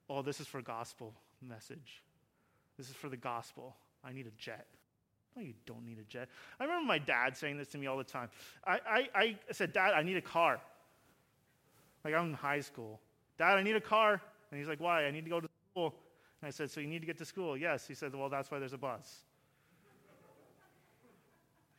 oh, 0.10 0.24
this 0.24 0.40
is 0.40 0.48
for 0.48 0.60
gospel 0.64 1.14
message. 1.48 2.02
This 2.80 2.90
is 2.90 2.96
for 2.96 3.10
the 3.10 3.18
gospel. 3.18 3.76
I 4.04 4.12
need 4.12 4.26
a 4.26 4.34
jet. 4.40 4.66
No, 5.36 5.44
you 5.44 5.54
don't 5.68 5.86
need 5.86 6.00
a 6.00 6.12
jet. 6.12 6.30
I 6.60 6.64
remember 6.64 6.88
my 6.88 6.98
dad 6.98 7.38
saying 7.38 7.60
this 7.60 7.68
to 7.68 7.78
me 7.78 7.86
all 7.86 8.00
the 8.00 8.04
time. 8.04 8.32
I, 8.66 8.80
I, 8.90 9.10
I 9.14 9.38
said, 9.52 9.72
Dad, 9.72 9.94
I 9.94 10.02
need 10.02 10.18
a 10.18 10.22
car. 10.22 10.60
Like 12.04 12.16
I'm 12.16 12.30
in 12.30 12.34
high 12.34 12.62
school. 12.62 13.00
Dad, 13.40 13.58
I 13.58 13.64
need 13.64 13.76
a 13.76 13.82
car. 13.82 14.22
And 14.52 14.60
he's 14.60 14.68
like, 14.68 14.80
Why? 14.80 15.06
I 15.06 15.12
need 15.12 15.24
to 15.24 15.30
go 15.30 15.40
to 15.40 15.48
school. 15.72 15.96
And 16.42 16.48
I 16.48 16.52
said, 16.52 16.70
So 16.70 16.82
you 16.82 16.88
need 16.88 17.00
to 17.00 17.08
get 17.08 17.18
to 17.18 17.26
school? 17.26 17.58
Yes. 17.58 17.88
He 17.88 17.96
said, 17.96 18.14
Well, 18.14 18.30
that's 18.30 18.52
why 18.52 18.60
there's 18.60 18.74
a 18.74 18.78
bus. 18.78 19.24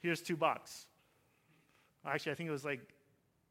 Here's 0.00 0.22
two 0.22 0.36
bucks. 0.36 0.86
Actually, 2.04 2.32
I 2.32 2.34
think 2.34 2.48
it 2.48 2.52
was 2.52 2.64
like 2.64 2.80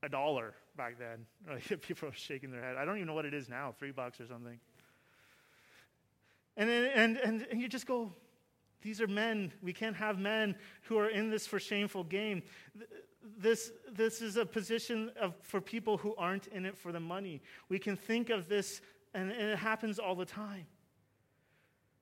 a 0.01 0.09
dollar 0.09 0.55
back 0.75 0.95
then. 0.97 1.79
People 1.81 2.09
are 2.09 2.13
shaking 2.13 2.51
their 2.51 2.61
head. 2.61 2.75
I 2.75 2.83
don't 2.83 2.97
even 2.97 3.07
know 3.07 3.13
what 3.13 3.25
it 3.25 3.35
is 3.35 3.47
now, 3.47 3.75
three 3.77 3.91
bucks 3.91 4.19
or 4.19 4.25
something. 4.25 4.59
And, 6.57 6.69
and, 6.69 7.17
and, 7.17 7.47
and 7.51 7.61
you 7.61 7.69
just 7.69 7.85
go, 7.85 8.11
these 8.81 8.99
are 9.01 9.07
men. 9.07 9.53
We 9.61 9.71
can't 9.71 9.95
have 9.95 10.17
men 10.17 10.55
who 10.83 10.97
are 10.97 11.09
in 11.09 11.29
this 11.29 11.45
for 11.45 11.59
shameful 11.59 12.03
gain. 12.03 12.41
This, 13.37 13.71
this 13.91 14.21
is 14.21 14.37
a 14.37 14.45
position 14.45 15.11
of, 15.19 15.35
for 15.41 15.59
people 15.59 15.97
who 15.97 16.15
aren't 16.15 16.47
in 16.47 16.65
it 16.65 16.77
for 16.77 16.91
the 16.91 16.99
money. 16.99 17.41
We 17.67 17.79
can 17.79 17.95
think 17.95 18.29
of 18.29 18.47
this, 18.47 18.81
and, 19.13 19.31
and 19.31 19.49
it 19.51 19.57
happens 19.57 19.99
all 19.99 20.15
the 20.15 20.25
time. 20.25 20.65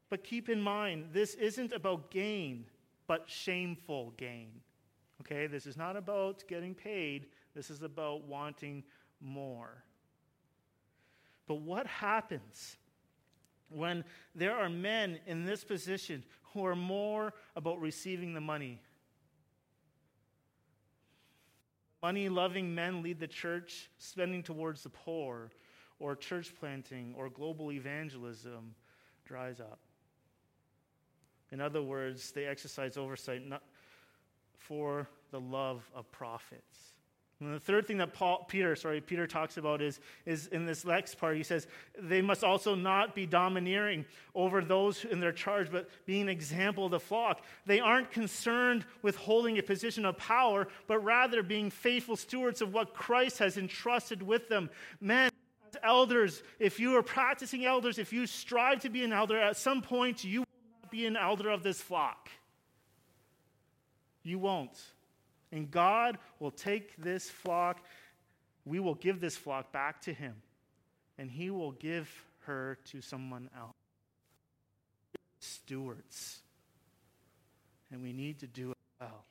But 0.10 0.24
keep 0.24 0.48
in 0.48 0.62
mind, 0.62 1.10
this 1.12 1.34
isn't 1.36 1.74
about 1.74 2.12
gain, 2.12 2.66
but 3.08 3.24
shameful 3.28 4.14
gain. 4.18 4.62
Okay? 5.22 5.48
This 5.48 5.66
is 5.66 5.76
not 5.76 5.96
about 5.96 6.44
getting 6.48 6.74
paid, 6.74 7.28
this 7.56 7.70
is 7.70 7.82
about 7.82 8.24
wanting 8.24 8.84
more. 9.20 9.84
But 11.48 11.62
what 11.62 11.88
happens 11.88 12.78
when 13.70 14.04
there 14.36 14.56
are 14.56 14.70
men 14.70 15.20
in 15.26 15.46
this 15.46 15.64
position 15.64 16.24
who 16.54 16.66
are 16.66 16.76
more 16.76 17.34
about 17.56 17.80
receiving 17.80 18.34
the 18.34 18.42
money. 18.42 18.82
Money 22.02 22.30
loving 22.30 22.74
men 22.74 23.02
lead 23.02 23.20
the 23.20 23.28
church, 23.28 23.90
spending 23.98 24.44
towards 24.44 24.84
the 24.84 24.90
poor, 24.90 25.50
or 26.00 26.16
church 26.16 26.54
planting, 26.60 27.14
or 27.18 27.30
global 27.30 27.72
evangelism 27.72 28.76
dries 29.26 29.60
up. 29.60 29.80
In 31.52 31.60
other 31.60 31.82
words, 31.82 32.32
they 32.32 32.46
exercise 32.46 32.98
oversight 32.98 33.48
not 33.48 33.64
for 34.58 35.08
the 35.32 35.40
love 35.40 35.90
of 35.96 36.12
profits. 36.12 36.94
And 37.40 37.54
the 37.54 37.60
third 37.60 37.86
thing 37.86 37.98
that 37.98 38.14
Paul, 38.14 38.46
Peter, 38.48 38.76
sorry, 38.76 39.00
Peter 39.00 39.28
talks 39.28 39.58
about 39.58 39.80
is, 39.80 40.00
is 40.26 40.48
in 40.48 40.66
this 40.66 40.84
next 40.84 41.20
part, 41.20 41.38
he 41.38 41.44
says, 41.44 41.68
they 42.00 42.20
must 42.20 42.44
also 42.44 42.74
not 42.74 43.14
be 43.14 43.28
domineering 43.28 44.06
over 44.34 44.64
those 44.64 45.06
in 45.06 45.20
their 45.20 45.32
charge, 45.32 45.72
but 45.72 45.88
being 46.08 46.24
an 46.24 46.30
example 46.30 46.86
of 46.86 46.92
the 46.92 47.00
flock. 47.00 47.44
They 47.68 47.80
aren't 47.80 48.12
concerned 48.12 48.86
with 49.04 49.16
holding 49.18 49.60
a 49.60 49.64
position 49.64 50.04
of 50.04 50.18
power, 50.18 50.68
but 50.88 51.04
rather 51.04 51.44
being 51.44 51.70
faithful 51.70 52.16
stewards 52.16 52.64
of 52.64 52.74
what 52.74 52.96
Christ 52.96 53.38
has 53.38 53.56
entrusted 53.56 54.24
with 54.24 54.50
them. 54.50 54.72
Men, 55.00 55.30
elders, 55.84 56.42
if 56.58 56.80
you 56.80 56.96
are 56.98 57.04
practicing 57.04 57.66
elders, 57.66 58.00
if 58.00 58.12
you 58.12 58.26
strive 58.26 58.80
to 58.80 58.90
be 58.90 59.04
an 59.04 59.14
elder, 59.14 59.40
at 59.40 59.58
some 59.58 59.84
point 59.84 60.24
you 60.24 60.40
will 60.40 60.48
not 60.82 60.92
be 60.92 61.06
an 61.06 61.16
elder 61.16 61.52
of 61.52 61.62
this 61.62 61.80
flock. 61.80 62.30
You 64.24 64.40
won't. 64.40 64.76
And 65.52 65.72
God 65.72 66.18
will 66.40 66.52
take 66.52 66.96
this 66.98 67.30
flock, 67.30 67.84
we 68.66 68.80
will 68.80 68.96
give 68.96 69.20
this 69.20 69.38
flock 69.38 69.72
back 69.72 70.02
to 70.02 70.14
Him, 70.14 70.36
and 71.18 71.32
He 71.32 71.50
will 71.50 71.72
give 71.72 72.10
her 72.46 72.78
to 72.92 73.02
someone 73.02 73.50
else. 73.58 73.74
Stewards. 75.40 76.40
And 77.92 78.02
we 78.02 78.12
need 78.12 78.40
to 78.40 78.48
do 78.48 78.72
it 78.72 78.78
well 79.00 79.24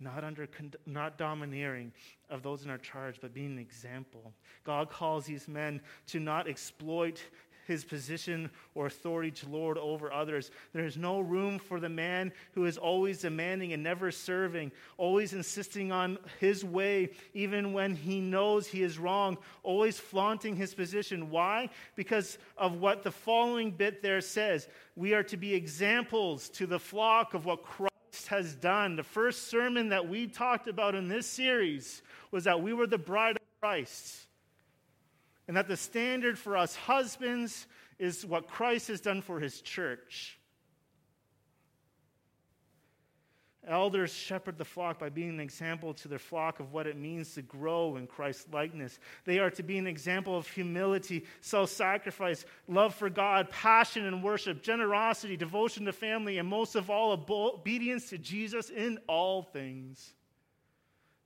not 0.00 0.22
under 0.24 0.48
not 0.86 1.18
domineering 1.18 1.92
of 2.30 2.42
those 2.42 2.64
in 2.64 2.70
our 2.70 2.78
charge 2.78 3.18
but 3.20 3.34
being 3.34 3.52
an 3.52 3.58
example 3.58 4.32
god 4.64 4.88
calls 4.90 5.26
these 5.26 5.48
men 5.48 5.80
to 6.06 6.20
not 6.20 6.48
exploit 6.48 7.20
his 7.68 7.84
position 7.84 8.50
or 8.74 8.86
authority 8.86 9.30
to 9.30 9.48
lord 9.48 9.78
over 9.78 10.12
others 10.12 10.50
there 10.72 10.84
is 10.84 10.96
no 10.96 11.20
room 11.20 11.58
for 11.58 11.78
the 11.78 11.88
man 11.88 12.32
who 12.52 12.64
is 12.64 12.76
always 12.76 13.20
demanding 13.20 13.72
and 13.72 13.82
never 13.82 14.10
serving 14.10 14.72
always 14.96 15.32
insisting 15.32 15.92
on 15.92 16.18
his 16.40 16.64
way 16.64 17.10
even 17.34 17.72
when 17.72 17.94
he 17.94 18.20
knows 18.20 18.66
he 18.66 18.82
is 18.82 18.98
wrong 18.98 19.38
always 19.62 19.98
flaunting 19.98 20.56
his 20.56 20.74
position 20.74 21.30
why 21.30 21.68
because 21.94 22.38
of 22.56 22.80
what 22.80 23.04
the 23.04 23.12
following 23.12 23.70
bit 23.70 24.02
there 24.02 24.20
says 24.20 24.66
we 24.96 25.14
are 25.14 25.22
to 25.22 25.36
be 25.36 25.54
examples 25.54 26.48
to 26.48 26.66
the 26.66 26.78
flock 26.78 27.34
of 27.34 27.44
what 27.46 27.62
christ 27.62 27.92
has 28.28 28.54
done. 28.54 28.96
The 28.96 29.02
first 29.02 29.48
sermon 29.48 29.90
that 29.90 30.08
we 30.08 30.26
talked 30.26 30.68
about 30.68 30.94
in 30.94 31.08
this 31.08 31.26
series 31.26 32.02
was 32.30 32.44
that 32.44 32.62
we 32.62 32.72
were 32.72 32.86
the 32.86 32.98
bride 32.98 33.36
of 33.36 33.42
Christ. 33.60 34.27
And 35.48 35.56
that 35.56 35.66
the 35.66 35.76
standard 35.76 36.38
for 36.38 36.56
us 36.56 36.76
husbands 36.76 37.66
is 37.98 38.24
what 38.24 38.46
Christ 38.46 38.88
has 38.88 39.00
done 39.00 39.22
for 39.22 39.40
his 39.40 39.60
church. 39.60 40.38
Elders 43.66 44.12
shepherd 44.12 44.56
the 44.56 44.64
flock 44.64 44.98
by 44.98 45.10
being 45.10 45.28
an 45.28 45.40
example 45.40 45.92
to 45.94 46.08
their 46.08 46.18
flock 46.18 46.58
of 46.58 46.72
what 46.72 46.86
it 46.86 46.96
means 46.96 47.34
to 47.34 47.42
grow 47.42 47.96
in 47.96 48.06
Christ's 48.06 48.46
likeness. 48.50 48.98
They 49.24 49.40
are 49.40 49.50
to 49.50 49.62
be 49.62 49.76
an 49.76 49.86
example 49.86 50.38
of 50.38 50.48
humility, 50.48 51.26
self 51.42 51.68
sacrifice, 51.68 52.46
love 52.66 52.94
for 52.94 53.10
God, 53.10 53.50
passion 53.50 54.06
and 54.06 54.22
worship, 54.22 54.62
generosity, 54.62 55.36
devotion 55.36 55.84
to 55.84 55.92
family, 55.92 56.38
and 56.38 56.48
most 56.48 56.76
of 56.76 56.88
all, 56.88 57.12
obedience 57.12 58.08
to 58.10 58.16
Jesus 58.16 58.70
in 58.70 58.98
all 59.06 59.42
things. 59.42 60.14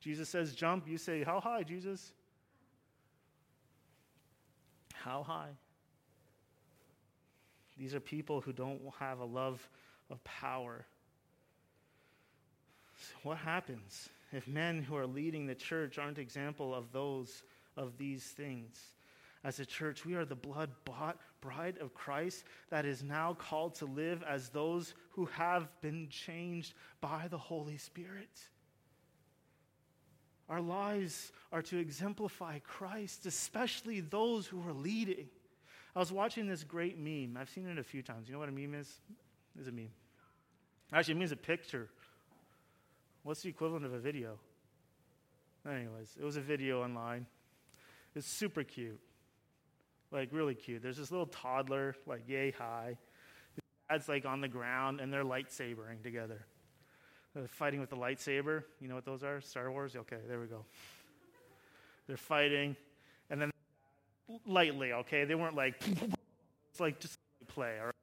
Jesus 0.00 0.28
says, 0.28 0.52
Jump. 0.52 0.88
You 0.88 0.98
say, 0.98 1.22
How 1.22 1.38
high, 1.38 1.62
Jesus? 1.62 2.12
How 5.04 5.22
high? 5.22 5.50
These 7.78 7.94
are 7.94 8.00
people 8.00 8.40
who 8.40 8.52
don't 8.52 8.80
have 8.98 9.20
a 9.20 9.24
love 9.24 9.66
of 10.10 10.22
power 10.24 10.84
what 13.22 13.38
happens 13.38 14.08
if 14.32 14.48
men 14.48 14.82
who 14.82 14.96
are 14.96 15.06
leading 15.06 15.46
the 15.46 15.54
church 15.54 15.98
aren't 15.98 16.18
example 16.18 16.74
of 16.74 16.92
those 16.92 17.42
of 17.76 17.98
these 17.98 18.24
things? 18.24 18.78
As 19.44 19.58
a 19.58 19.66
church, 19.66 20.04
we 20.04 20.14
are 20.14 20.24
the 20.24 20.36
blood 20.36 20.70
bought 20.84 21.18
bride 21.40 21.78
of 21.78 21.94
Christ 21.94 22.44
that 22.70 22.84
is 22.84 23.02
now 23.02 23.34
called 23.34 23.74
to 23.76 23.86
live 23.86 24.22
as 24.22 24.48
those 24.48 24.94
who 25.10 25.26
have 25.26 25.68
been 25.80 26.08
changed 26.08 26.74
by 27.00 27.26
the 27.28 27.38
Holy 27.38 27.76
Spirit. 27.76 28.48
Our 30.52 30.60
lives 30.60 31.32
are 31.50 31.62
to 31.62 31.78
exemplify 31.78 32.58
Christ, 32.58 33.24
especially 33.24 34.00
those 34.00 34.46
who 34.46 34.60
are 34.68 34.74
leading. 34.74 35.28
I 35.96 35.98
was 35.98 36.12
watching 36.12 36.46
this 36.46 36.62
great 36.62 36.98
meme. 36.98 37.38
I've 37.40 37.48
seen 37.48 37.66
it 37.66 37.78
a 37.78 37.82
few 37.82 38.02
times. 38.02 38.28
You 38.28 38.34
know 38.34 38.38
what 38.38 38.50
a 38.50 38.52
meme 38.52 38.74
is? 38.74 39.00
It's 39.58 39.66
a 39.66 39.72
meme. 39.72 39.88
Actually, 40.92 41.14
it 41.14 41.18
means 41.18 41.32
a 41.32 41.36
picture 41.36 41.88
What's 43.22 43.42
the 43.42 43.48
equivalent 43.48 43.86
of 43.86 43.94
a 43.94 43.98
video? 43.98 44.38
Anyways, 45.66 46.16
it 46.20 46.24
was 46.24 46.36
a 46.36 46.40
video 46.40 46.82
online. 46.82 47.24
It's 48.14 48.26
super 48.26 48.64
cute. 48.64 49.00
Like, 50.10 50.30
really 50.32 50.56
cute. 50.56 50.82
There's 50.82 50.96
this 50.98 51.10
little 51.10 51.26
toddler, 51.26 51.94
like, 52.04 52.28
yay 52.28 52.50
high. 52.50 52.98
His 53.54 53.62
dad's, 53.88 54.08
like, 54.08 54.26
on 54.26 54.40
the 54.40 54.48
ground, 54.48 55.00
and 55.00 55.12
they're 55.12 55.24
lightsabering 55.24 56.02
together. 56.02 56.44
They're 57.34 57.48
fighting 57.48 57.80
with 57.80 57.90
the 57.90 57.96
lightsaber. 57.96 58.64
You 58.80 58.88
know 58.88 58.94
what 58.94 59.04
those 59.04 59.22
are? 59.22 59.40
Star 59.40 59.70
Wars? 59.70 59.96
Okay, 59.96 60.18
there 60.28 60.38
we 60.38 60.46
go. 60.46 60.64
They're 62.06 62.16
fighting, 62.16 62.76
and 63.30 63.40
then 63.40 63.50
lightly, 64.46 64.92
okay? 64.92 65.24
They 65.24 65.34
weren't 65.34 65.54
like, 65.54 65.74
it's 66.70 66.80
like 66.80 67.00
just 67.00 67.18
play, 67.48 67.78
all 67.78 67.86
right? 67.86 67.94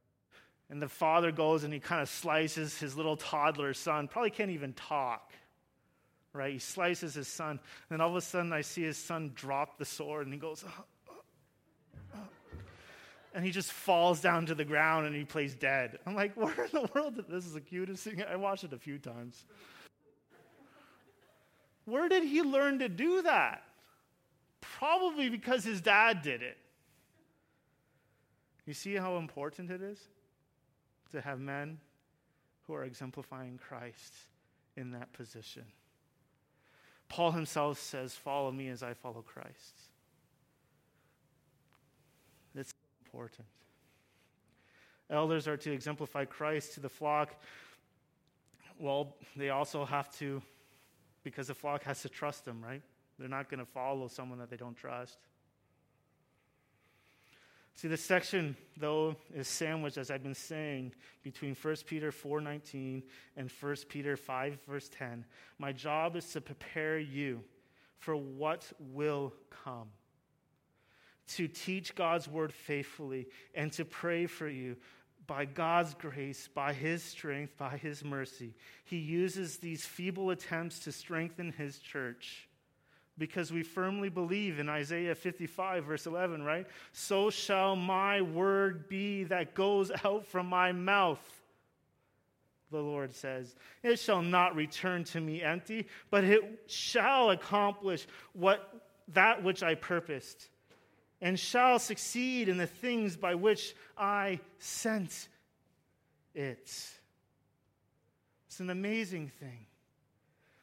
And 0.70 0.82
the 0.82 0.88
father 0.88 1.32
goes 1.32 1.63
and 1.63 1.74
he 1.74 1.80
kind 1.80 2.02
of 2.02 2.10
slices 2.10 2.78
his 2.78 2.96
little 2.96 3.18
toddler 3.18 3.74
son, 3.74 4.08
probably 4.08 4.30
can't 4.30 4.52
even 4.52 4.74
talk, 4.74 5.32
right? 6.34 6.54
He 6.54 6.60
slices 6.60 7.15
his 7.15 7.28
son. 7.28 7.52
And 7.52 7.60
then 7.89 8.02
all 8.02 8.10
of 8.10 8.15
a 8.15 8.22
sudden, 8.22 8.54
I 8.54 8.62
see 8.62 8.84
his 8.84 8.98
son 8.98 9.32
drop 9.34 9.80
the 9.80 9.86
sword 9.86 10.28
and 10.28 10.34
he 10.34 10.39
goes, 10.39 10.63
uh, 10.63 10.68
uh, 10.68 10.82
uh. 10.82 10.84
And 13.34 13.46
he 13.46 13.52
just 13.52 13.72
falls 13.72 14.22
down 14.22 14.46
to 14.48 14.56
the 14.56 14.65
ground 14.65 15.06
and 15.06 15.15
he 15.15 15.24
plays 15.24 15.56
dead. 15.56 16.00
I'm 16.06 16.15
like, 16.15 16.36
where 16.36 16.65
in 16.65 16.72
the 16.72 16.89
world? 16.94 17.24
This 17.30 17.46
is 17.46 17.54
the 17.54 17.62
cutest 17.62 18.04
thing. 18.04 18.24
I 18.24 18.36
watched 18.36 18.63
it 18.63 18.74
a 18.74 18.78
few 18.78 18.98
times. 18.98 19.46
Where 21.86 22.10
did 22.10 22.24
he 22.24 22.42
learn 22.42 22.80
to 22.80 22.89
do 22.89 23.22
that? 23.24 23.63
Probably 24.62 25.30
because 25.30 25.63
his 25.63 25.82
dad 25.82 26.22
did 26.22 26.42
it. 26.42 26.58
You 28.65 28.74
see 28.74 28.96
how 28.96 29.18
important 29.18 29.72
it 29.72 29.82
is? 29.82 30.00
to 31.12 31.22
have 31.22 31.39
men 31.39 31.80
who 32.68 32.74
are 32.74 32.84
exemplifying 32.84 33.58
Christ 33.58 34.13
in 34.76 34.92
that 34.92 35.12
position. 35.13 35.65
Paul 37.08 37.32
himself 37.32 37.80
says, 37.80 38.13
Follow 38.13 38.52
me 38.52 38.70
as 38.70 38.84
I 38.84 38.94
follow 38.94 39.22
Christ. 39.22 39.76
It's 42.56 42.74
important. 43.10 43.48
Elders 45.10 45.48
are 45.48 45.58
to 45.58 45.72
exemplify 45.72 46.26
Christ 46.26 46.76
to 46.76 46.80
the 46.80 46.89
flock. 46.89 47.34
Well, 48.78 49.15
they 49.36 49.50
also 49.50 49.84
have 49.84 50.15
to, 50.17 50.43
because 51.24 51.48
the 51.48 51.56
flock 51.56 51.84
has 51.84 52.04
to 52.04 52.10
trust 52.10 52.45
them, 52.45 52.63
right? 52.63 52.84
They're 53.17 53.28
not 53.28 53.50
going 53.50 53.60
to 53.60 53.65
follow 53.65 54.08
someone 54.08 54.38
that 54.39 54.52
they 54.52 54.58
don't 54.58 54.78
trust. 54.78 55.17
See, 57.76 57.88
this 57.88 58.04
section, 58.04 58.56
though, 58.78 59.15
is 59.34 59.48
sandwiched, 59.48 59.98
as 59.98 60.12
I've 60.12 60.22
been 60.22 60.36
saying, 60.36 60.93
between 61.24 61.56
1 61.56 61.76
Peter 61.88 62.12
4.19 62.12 63.02
and 63.38 63.50
1 63.60 63.76
Peter 63.88 64.17
5, 64.17 64.60
verse 64.67 64.89
10. 64.89 65.26
My 65.58 65.72
job 65.72 66.15
is 66.15 66.30
to 66.34 66.41
prepare 66.41 67.00
you 67.00 67.41
for 67.98 68.15
what 68.15 68.72
will 68.80 69.34
come, 69.65 69.88
to 71.36 71.48
teach 71.48 71.96
God's 71.96 72.28
word 72.28 72.54
faithfully, 72.54 73.28
and 73.56 73.72
to 73.74 73.86
pray 73.86 74.26
for 74.26 74.48
you 74.48 74.78
by 75.28 75.46
God's 75.46 75.94
grace, 75.94 76.50
by 76.54 76.74
His 76.74 77.04
strength, 77.04 77.56
by 77.58 77.78
His 77.78 78.04
mercy. 78.04 78.56
He 78.86 78.98
uses 78.98 79.58
these 79.58 79.86
feeble 79.86 80.32
attempts 80.32 80.80
to 80.80 80.92
strengthen 80.92 81.52
His 81.52 81.78
church 81.80 82.50
because 83.20 83.52
we 83.52 83.62
firmly 83.62 84.10
believe 84.10 84.60
in 84.60 84.70
Isaiah 84.70 85.13
55, 85.13 85.84
verse 85.84 86.08
11, 86.08 86.42
right? 86.42 86.65
So 86.94 87.30
shall 87.30 87.76
my 87.76 88.22
word 88.22 88.88
be 88.88 89.26
that 89.26 89.54
goes 89.54 89.92
out 90.04 90.26
from 90.26 90.48
my 90.48 90.72
mouth, 90.72 91.22
the 92.72 92.80
Lord 92.80 93.13
says. 93.13 93.56
It 93.84 94.00
shall 94.00 94.22
not 94.22 94.56
return 94.56 95.04
to 95.06 95.20
me 95.20 95.44
empty, 95.44 95.86
but 96.10 96.24
it 96.24 96.63
shall 96.68 97.30
accomplish 97.30 98.08
what, 98.34 98.82
that 99.10 99.44
which 99.44 99.62
I 99.62 99.76
purposed, 99.76 100.48
and 101.21 101.39
shall 101.39 101.79
succeed 101.79 102.49
in 102.49 102.58
the 102.58 102.67
things 102.67 103.15
by 103.15 103.36
which 103.36 103.75
I 103.97 104.39
sent 104.60 105.27
it. 106.34 106.71
It's 108.47 108.60
an 108.60 108.69
amazing 108.69 109.32
thing. 109.39 109.65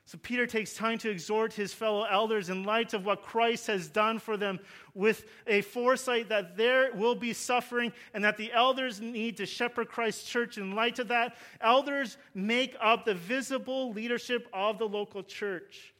So 0.06 0.18
Peter 0.22 0.46
takes 0.46 0.72
time 0.72 0.98
to 0.98 1.10
exhort 1.10 1.52
his 1.52 1.72
fellow 1.72 2.04
elders 2.04 2.48
in 2.48 2.62
light 2.62 2.94
of 2.94 3.04
what 3.04 3.22
Christ 3.22 3.66
has 3.66 3.88
done 3.88 4.20
for 4.20 4.36
them 4.36 4.60
with 4.94 5.24
a 5.48 5.62
foresight 5.62 6.28
that 6.28 6.56
there 6.56 6.92
will 6.94 7.16
be 7.16 7.32
suffering 7.32 7.92
and 8.14 8.22
that 8.22 8.36
the 8.36 8.52
elders 8.52 9.00
need 9.00 9.36
to 9.38 9.46
shepherd 9.46 9.88
Christ's 9.88 10.22
church 10.22 10.58
in 10.58 10.76
light 10.76 11.00
of 11.00 11.08
that. 11.08 11.36
Elders 11.60 12.18
make 12.34 12.76
up 12.80 13.04
the 13.04 13.14
visible 13.14 13.92
leadership 13.92 14.46
of 14.52 14.78
the 14.78 14.88
local 14.88 15.24
church. 15.24 15.92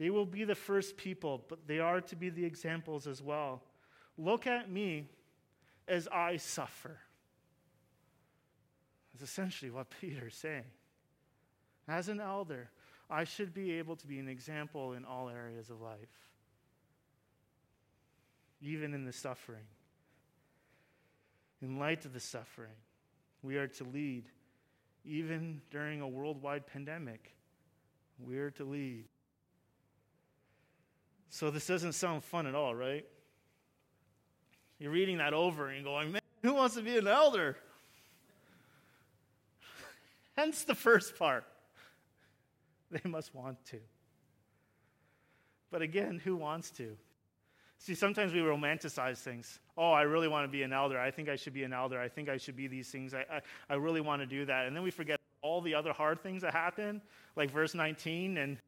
They 0.00 0.08
will 0.08 0.24
be 0.24 0.44
the 0.44 0.54
first 0.54 0.96
people, 0.96 1.44
but 1.46 1.66
they 1.66 1.78
are 1.78 2.00
to 2.00 2.16
be 2.16 2.30
the 2.30 2.46
examples 2.46 3.06
as 3.06 3.22
well. 3.22 3.62
Look 4.16 4.46
at 4.46 4.70
me 4.70 5.10
as 5.86 6.08
I 6.08 6.38
suffer. 6.38 6.96
That's 9.12 9.30
essentially 9.30 9.70
what 9.70 9.90
Peter's 10.00 10.36
saying. 10.36 10.64
As 11.86 12.08
an 12.08 12.18
elder, 12.18 12.70
I 13.10 13.24
should 13.24 13.52
be 13.52 13.72
able 13.72 13.94
to 13.96 14.06
be 14.06 14.18
an 14.18 14.26
example 14.26 14.94
in 14.94 15.04
all 15.04 15.28
areas 15.28 15.68
of 15.68 15.82
life. 15.82 15.98
even 18.62 18.94
in 18.94 19.04
the 19.04 19.12
suffering. 19.12 19.66
In 21.60 21.78
light 21.78 22.06
of 22.06 22.14
the 22.14 22.20
suffering, 22.20 22.76
we 23.42 23.58
are 23.58 23.68
to 23.68 23.84
lead, 23.84 24.24
even 25.04 25.60
during 25.70 26.00
a 26.00 26.08
worldwide 26.08 26.66
pandemic. 26.66 27.34
We 28.18 28.38
are 28.38 28.50
to 28.52 28.64
lead. 28.64 29.04
So, 31.30 31.50
this 31.50 31.66
doesn't 31.66 31.92
sound 31.92 32.24
fun 32.24 32.46
at 32.46 32.54
all, 32.54 32.74
right? 32.74 33.06
You're 34.78 34.90
reading 34.90 35.18
that 35.18 35.32
over 35.32 35.68
and 35.68 35.84
going, 35.84 36.12
man, 36.12 36.22
who 36.42 36.54
wants 36.54 36.74
to 36.74 36.82
be 36.82 36.98
an 36.98 37.06
elder? 37.06 37.56
Hence 40.36 40.64
the 40.64 40.74
first 40.74 41.18
part. 41.18 41.44
They 42.90 43.08
must 43.08 43.32
want 43.34 43.64
to. 43.66 43.78
But 45.70 45.82
again, 45.82 46.20
who 46.24 46.34
wants 46.34 46.70
to? 46.72 46.96
See, 47.78 47.94
sometimes 47.94 48.32
we 48.32 48.40
romanticize 48.40 49.18
things. 49.18 49.60
Oh, 49.78 49.92
I 49.92 50.02
really 50.02 50.28
want 50.28 50.44
to 50.44 50.48
be 50.48 50.62
an 50.64 50.72
elder. 50.72 50.98
I 50.98 51.10
think 51.10 51.28
I 51.28 51.36
should 51.36 51.54
be 51.54 51.62
an 51.62 51.72
elder. 51.72 52.00
I 52.00 52.08
think 52.08 52.28
I 52.28 52.36
should 52.36 52.56
be 52.56 52.66
these 52.66 52.90
things. 52.90 53.14
I, 53.14 53.24
I, 53.32 53.40
I 53.70 53.74
really 53.76 54.00
want 54.00 54.20
to 54.22 54.26
do 54.26 54.44
that. 54.46 54.66
And 54.66 54.74
then 54.74 54.82
we 54.82 54.90
forget 54.90 55.20
all 55.40 55.60
the 55.60 55.74
other 55.74 55.92
hard 55.92 56.20
things 56.20 56.42
that 56.42 56.52
happen, 56.52 57.00
like 57.36 57.50
verse 57.50 57.74
19 57.74 58.36
and 58.36 58.58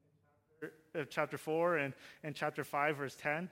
uh, 0.62 1.05
chapter 1.09 1.38
4 1.38 1.77
and, 1.79 1.94
and 2.22 2.35
chapter 2.35 2.64
5, 2.64 2.96
verse 2.96 3.16
10. 3.16 3.48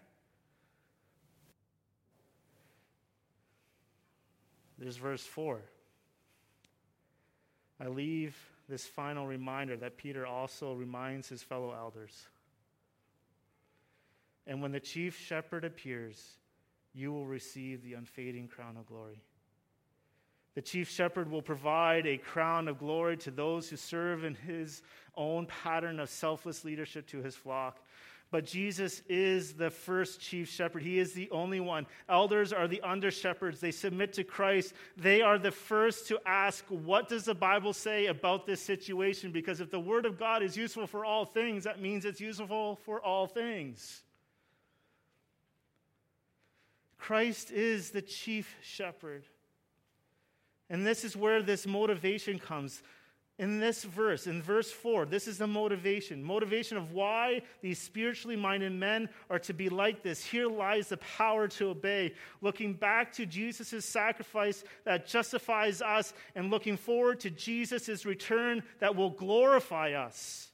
There's 4.79 4.97
verse 4.97 5.23
4. 5.23 5.61
I 7.81 7.89
leave 7.89 8.37
this 8.69 8.87
final 8.87 9.27
reminder 9.27 9.77
that 9.77 9.97
Peter 9.97 10.27
also 10.27 10.75
reminds 10.75 11.29
his 11.29 11.43
fellow 11.43 11.75
elders. 11.77 12.27
And 14.47 14.63
when 14.63 14.73
the 14.73 14.81
chief 14.81 15.19
shepherd 15.19 15.65
appears, 15.65 16.37
you 16.95 17.13
will 17.13 17.27
receive 17.27 17.83
the 17.83 17.95
unfading 17.95 18.49
crown 18.49 18.77
of 18.77 18.87
glory. 18.87 19.23
The 20.55 20.63
chief 20.63 20.91
shepherd 20.91 21.31
will 21.31 21.43
provide 21.43 22.07
a 22.07 22.19
crown 22.19 22.67
of 22.67 22.79
glory 22.79 23.17
to 23.19 23.31
those 23.31 23.69
who 23.69 23.77
serve 23.77 24.25
in 24.25 24.35
his 24.35 24.83
own 25.17 25.47
pattern 25.47 26.01
of 26.01 26.09
selfless 26.09 26.65
leadership 26.65 27.07
to 27.09 27.23
his 27.23 27.37
flock. 27.37 27.79
But 28.33 28.47
Jesus 28.47 29.03
is 29.09 29.55
the 29.55 29.71
first 29.71 30.21
chief 30.21 30.49
shepherd. 30.49 30.83
He 30.83 30.99
is 30.99 31.13
the 31.13 31.29
only 31.31 31.59
one. 31.59 31.87
Elders 32.09 32.53
are 32.53 32.69
the 32.69 32.81
under 32.83 33.11
shepherds. 33.11 33.61
They 33.61 33.73
submit 33.73 34.13
to 34.15 34.25
Christ. 34.25 34.73
They 34.97 35.21
are 35.21 35.37
the 35.37 35.51
first 35.51 36.07
to 36.09 36.21
ask, 36.25 36.65
What 36.69 37.09
does 37.09 37.25
the 37.25 37.35
Bible 37.35 37.73
say 37.73 38.07
about 38.07 38.47
this 38.47 38.63
situation? 38.63 39.33
Because 39.33 39.61
if 39.61 39.71
the 39.71 39.81
Word 39.81 40.07
of 40.07 40.17
God 40.17 40.45
is 40.45 40.57
useful 40.57 40.87
for 40.87 41.05
all 41.05 41.25
things, 41.25 41.65
that 41.65 41.81
means 41.81 42.05
it's 42.05 42.21
useful 42.21 42.77
for 42.85 43.01
all 43.01 43.27
things. 43.27 44.03
Christ 46.99 47.51
is 47.51 47.91
the 47.91 48.03
chief 48.03 48.55
shepherd. 48.63 49.25
And 50.71 50.87
this 50.87 51.05
is 51.05 51.17
where 51.17 51.43
this 51.43 51.67
motivation 51.67 52.39
comes 52.39 52.83
in 53.41 53.59
this 53.59 53.85
verse, 53.85 54.27
in 54.27 54.43
verse 54.43 54.71
4, 54.71 55.07
this 55.07 55.27
is 55.27 55.39
the 55.39 55.47
motivation. 55.47 56.23
Motivation 56.23 56.77
of 56.77 56.93
why 56.93 57.41
these 57.63 57.79
spiritually 57.79 58.37
minded 58.37 58.71
men 58.71 59.09
are 59.31 59.39
to 59.39 59.55
be 59.55 59.71
like 59.71 60.03
this. 60.03 60.23
Here 60.23 60.47
lies 60.47 60.89
the 60.89 60.99
power 60.99 61.49
to 61.49 61.71
obey. 61.71 62.13
Looking 62.43 62.75
back 62.75 63.15
to 63.15 63.25
Jesus' 63.25 63.87
sacrifice 63.87 64.63
that 64.85 65.07
justifies 65.07 65.81
us, 65.81 66.13
and 66.35 66.51
looking 66.51 66.77
forward 66.77 67.19
to 67.21 67.31
Jesus' 67.31 68.05
return 68.05 68.63
that 68.79 68.95
will 68.95 69.09
glorify 69.09 69.93
us. 69.93 70.50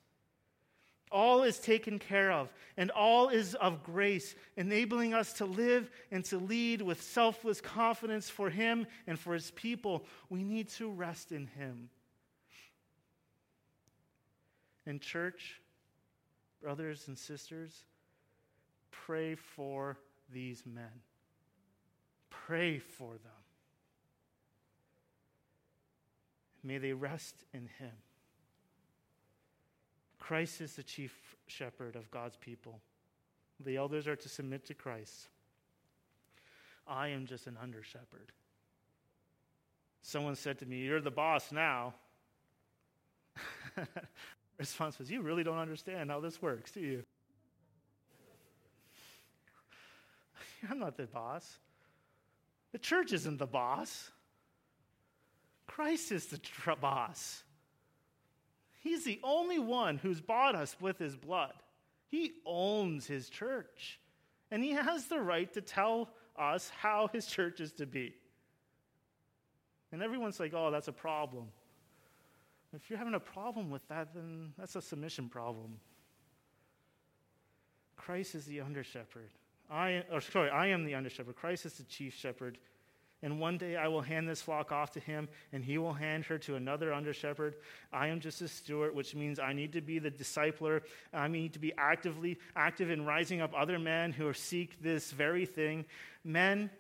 All 1.12 1.44
is 1.44 1.58
taken 1.58 1.98
care 1.98 2.32
of, 2.32 2.52
and 2.76 2.90
all 2.90 3.28
is 3.28 3.54
of 3.54 3.84
grace, 3.84 4.34
enabling 4.56 5.14
us 5.14 5.34
to 5.34 5.44
live 5.44 5.88
and 6.10 6.24
to 6.26 6.38
lead 6.38 6.82
with 6.82 7.00
selfless 7.00 7.60
confidence 7.60 8.28
for 8.28 8.50
Him 8.50 8.86
and 9.06 9.18
for 9.18 9.32
His 9.32 9.52
people. 9.52 10.04
We 10.28 10.42
need 10.42 10.68
to 10.70 10.90
rest 10.90 11.30
in 11.30 11.46
Him. 11.46 11.90
In 14.84 14.98
church, 14.98 15.60
brothers 16.60 17.06
and 17.06 17.16
sisters, 17.16 17.84
pray 18.90 19.36
for 19.36 19.98
these 20.32 20.64
men. 20.66 21.02
Pray 22.30 22.78
for 22.78 23.12
them. 23.12 23.32
May 26.64 26.78
they 26.78 26.92
rest 26.92 27.44
in 27.52 27.68
Him. 27.78 27.92
Christ 30.26 30.60
is 30.60 30.74
the 30.74 30.82
chief 30.82 31.36
shepherd 31.46 31.94
of 31.94 32.10
God's 32.10 32.36
people. 32.36 32.80
The 33.64 33.76
elders 33.76 34.08
are 34.08 34.16
to 34.16 34.28
submit 34.28 34.64
to 34.66 34.74
Christ. 34.74 35.28
I 36.84 37.08
am 37.08 37.26
just 37.26 37.46
an 37.46 37.56
under 37.62 37.84
shepherd. 37.84 38.32
Someone 40.02 40.34
said 40.34 40.58
to 40.58 40.66
me, 40.66 40.78
You're 40.78 41.00
the 41.00 41.12
boss 41.12 41.52
now. 41.52 41.94
response 44.58 44.98
was, 44.98 45.08
You 45.12 45.22
really 45.22 45.44
don't 45.44 45.58
understand 45.58 46.10
how 46.10 46.18
this 46.18 46.42
works, 46.42 46.72
do 46.72 46.80
you? 46.80 47.04
I'm 50.68 50.80
not 50.80 50.96
the 50.96 51.04
boss. 51.04 51.60
The 52.72 52.78
church 52.78 53.12
isn't 53.12 53.38
the 53.38 53.46
boss. 53.46 54.10
Christ 55.68 56.10
is 56.10 56.26
the 56.26 56.38
tr- 56.38 56.72
boss. 56.80 57.44
He's 58.86 59.02
the 59.02 59.18
only 59.24 59.58
one 59.58 59.98
who's 59.98 60.20
bought 60.20 60.54
us 60.54 60.76
with 60.80 60.96
his 60.96 61.16
blood. 61.16 61.54
He 62.06 62.34
owns 62.46 63.04
his 63.04 63.28
church. 63.28 63.98
And 64.52 64.62
he 64.62 64.70
has 64.70 65.06
the 65.06 65.18
right 65.18 65.52
to 65.54 65.60
tell 65.60 66.10
us 66.38 66.70
how 66.78 67.08
his 67.12 67.26
church 67.26 67.58
is 67.58 67.72
to 67.72 67.86
be. 67.86 68.14
And 69.90 70.04
everyone's 70.04 70.38
like, 70.38 70.52
oh, 70.54 70.70
that's 70.70 70.86
a 70.86 70.92
problem. 70.92 71.48
If 72.76 72.88
you're 72.88 72.98
having 72.98 73.14
a 73.14 73.20
problem 73.20 73.70
with 73.70 73.86
that, 73.88 74.14
then 74.14 74.52
that's 74.56 74.76
a 74.76 74.82
submission 74.82 75.28
problem. 75.28 75.80
Christ 77.96 78.36
is 78.36 78.44
the 78.44 78.60
under 78.60 78.84
shepherd. 78.84 79.30
I, 79.68 80.04
or 80.12 80.20
sorry, 80.20 80.50
I 80.50 80.68
am 80.68 80.84
the 80.84 80.94
under 80.94 81.10
shepherd. 81.10 81.34
Christ 81.34 81.66
is 81.66 81.72
the 81.72 81.84
chief 81.84 82.14
shepherd. 82.14 82.58
And 83.26 83.40
one 83.40 83.58
day 83.58 83.74
I 83.74 83.88
will 83.88 84.02
hand 84.02 84.28
this 84.28 84.40
flock 84.40 84.70
off 84.70 84.92
to 84.92 85.00
him, 85.00 85.28
and 85.52 85.64
he 85.64 85.78
will 85.78 85.94
hand 85.94 86.24
her 86.26 86.38
to 86.38 86.54
another 86.54 86.92
under 86.92 87.12
shepherd. 87.12 87.56
I 87.92 88.06
am 88.06 88.20
just 88.20 88.40
a 88.40 88.46
steward, 88.46 88.94
which 88.94 89.16
means 89.16 89.40
I 89.40 89.52
need 89.52 89.72
to 89.72 89.80
be 89.80 89.98
the 89.98 90.12
discipler. 90.12 90.82
I 91.12 91.26
need 91.26 91.52
to 91.54 91.58
be 91.58 91.72
actively 91.76 92.38
active 92.54 92.88
in 92.88 93.04
rising 93.04 93.40
up 93.40 93.52
other 93.52 93.80
men 93.80 94.12
who 94.12 94.32
seek 94.32 94.80
this 94.80 95.10
very 95.10 95.44
thing. 95.44 95.86
Men 96.22 96.70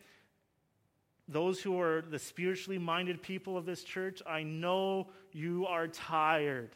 those 1.26 1.60
who 1.60 1.80
are 1.80 2.02
the 2.02 2.20
spiritually 2.20 2.78
minded 2.78 3.22
people 3.22 3.56
of 3.56 3.66
this 3.66 3.82
church, 3.82 4.22
I 4.24 4.44
know 4.44 5.08
you 5.32 5.66
are 5.66 5.88
tired. 5.88 6.70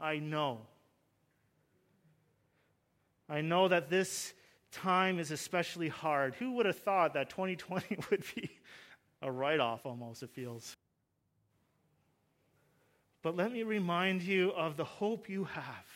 I 0.00 0.18
know. 0.18 0.60
I 3.28 3.40
know 3.40 3.66
that 3.66 3.90
this 3.90 4.32
time 4.72 5.18
is 5.18 5.30
especially 5.30 5.88
hard. 5.88 6.34
Who 6.36 6.52
would 6.52 6.66
have 6.66 6.78
thought 6.78 7.14
that 7.14 7.30
2020 7.30 7.98
would 8.10 8.24
be 8.34 8.50
a 9.20 9.30
write 9.30 9.60
off 9.60 9.86
almost, 9.86 10.22
it 10.22 10.30
feels? 10.30 10.76
But 13.22 13.36
let 13.36 13.52
me 13.52 13.62
remind 13.62 14.22
you 14.22 14.50
of 14.52 14.76
the 14.76 14.84
hope 14.84 15.28
you 15.28 15.44
have. 15.44 15.86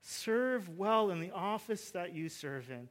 Serve 0.00 0.68
well 0.76 1.10
in 1.10 1.20
the 1.20 1.30
office 1.30 1.92
that 1.92 2.12
you 2.12 2.28
serve 2.28 2.68
in 2.70 2.88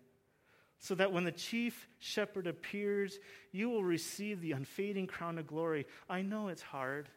so 0.79 0.95
that 0.95 1.11
when 1.11 1.25
the 1.25 1.31
chief 1.31 1.87
shepherd 1.99 2.47
appears, 2.47 3.19
you 3.51 3.69
will 3.69 3.83
receive 3.83 4.41
the 4.41 4.53
unfading 4.53 5.05
crown 5.05 5.37
of 5.37 5.45
glory. 5.45 5.85
I 6.09 6.23
know 6.23 6.47
it's 6.47 6.63
hard. 6.63 7.07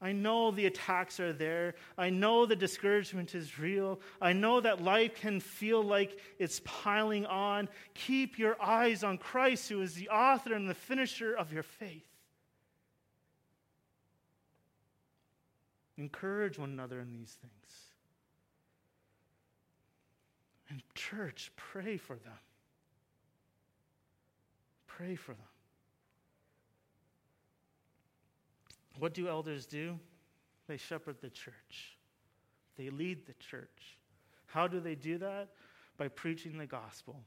I 0.00 0.12
know 0.12 0.52
the 0.52 0.66
attacks 0.66 1.18
are 1.18 1.32
there. 1.32 1.74
I 1.96 2.10
know 2.10 2.46
the 2.46 2.54
discouragement 2.54 3.34
is 3.34 3.58
real. 3.58 4.00
I 4.20 4.32
know 4.32 4.60
that 4.60 4.80
life 4.80 5.16
can 5.16 5.40
feel 5.40 5.82
like 5.82 6.18
it's 6.38 6.60
piling 6.64 7.26
on. 7.26 7.68
Keep 7.94 8.38
your 8.38 8.60
eyes 8.62 9.02
on 9.02 9.18
Christ, 9.18 9.68
who 9.68 9.82
is 9.82 9.94
the 9.94 10.08
author 10.08 10.54
and 10.54 10.70
the 10.70 10.74
finisher 10.74 11.34
of 11.34 11.52
your 11.52 11.64
faith. 11.64 12.06
Encourage 15.96 16.60
one 16.60 16.70
another 16.70 17.00
in 17.00 17.12
these 17.12 17.36
things. 17.40 17.52
And, 20.70 20.80
church, 20.94 21.50
pray 21.56 21.96
for 21.96 22.14
them. 22.14 22.38
Pray 24.86 25.16
for 25.16 25.32
them. 25.32 25.57
What 28.98 29.14
do 29.14 29.28
elders 29.28 29.66
do? 29.66 29.98
They 30.66 30.76
shepherd 30.76 31.16
the 31.20 31.30
church, 31.30 31.96
they 32.76 32.90
lead 32.90 33.26
the 33.26 33.34
church. 33.34 33.98
How 34.46 34.66
do 34.66 34.80
they 34.80 34.94
do 34.94 35.18
that? 35.18 35.50
By 35.96 36.08
preaching 36.08 36.56
the 36.56 36.66
gospel. 36.66 37.20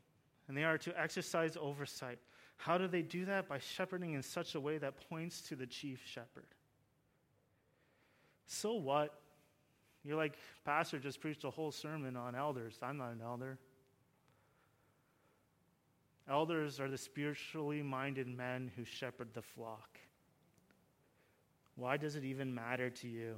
And 0.47 0.57
they 0.57 0.63
are 0.63 0.77
to 0.79 0.99
exercise 0.99 1.55
oversight. 1.59 2.19
How 2.57 2.77
do 2.77 2.87
they 2.87 3.03
do 3.03 3.25
that? 3.25 3.47
By 3.47 3.59
shepherding 3.59 4.13
in 4.13 4.23
such 4.23 4.55
a 4.55 4.59
way 4.59 4.77
that 4.79 5.07
points 5.09 5.41
to 5.43 5.55
the 5.55 5.67
chief 5.67 6.01
shepherd. 6.05 6.47
So 8.47 8.73
what 8.73 9.21
You're 10.03 10.17
like, 10.17 10.37
Pastor 10.65 10.97
just 10.97 11.21
preached 11.21 11.43
a 11.43 11.49
whole 11.49 11.71
sermon 11.71 12.15
on 12.15 12.35
elders. 12.35 12.77
I'm 12.81 12.97
not 12.97 13.11
an 13.11 13.21
elder. 13.23 13.57
Elders 16.27 16.79
are 16.79 16.89
the 16.89 16.97
spiritually 16.97 17.81
minded 17.81 18.27
men 18.27 18.71
who 18.75 18.83
shepherd 18.83 19.29
the 19.33 19.41
flock. 19.41 19.99
Why 21.81 21.97
does 21.97 22.15
it 22.15 22.23
even 22.23 22.53
matter 22.53 22.91
to 22.91 23.07
you? 23.07 23.37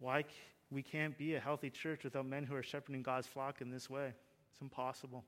Why 0.00 0.26
we 0.70 0.82
can't 0.82 1.16
be 1.16 1.34
a 1.34 1.40
healthy 1.40 1.70
church 1.70 2.04
without 2.04 2.26
men 2.26 2.44
who 2.44 2.54
are 2.54 2.62
shepherding 2.62 3.02
God's 3.02 3.26
flock 3.26 3.62
in 3.62 3.70
this 3.70 3.88
way? 3.88 4.12
It's 4.52 4.60
impossible. 4.60 5.24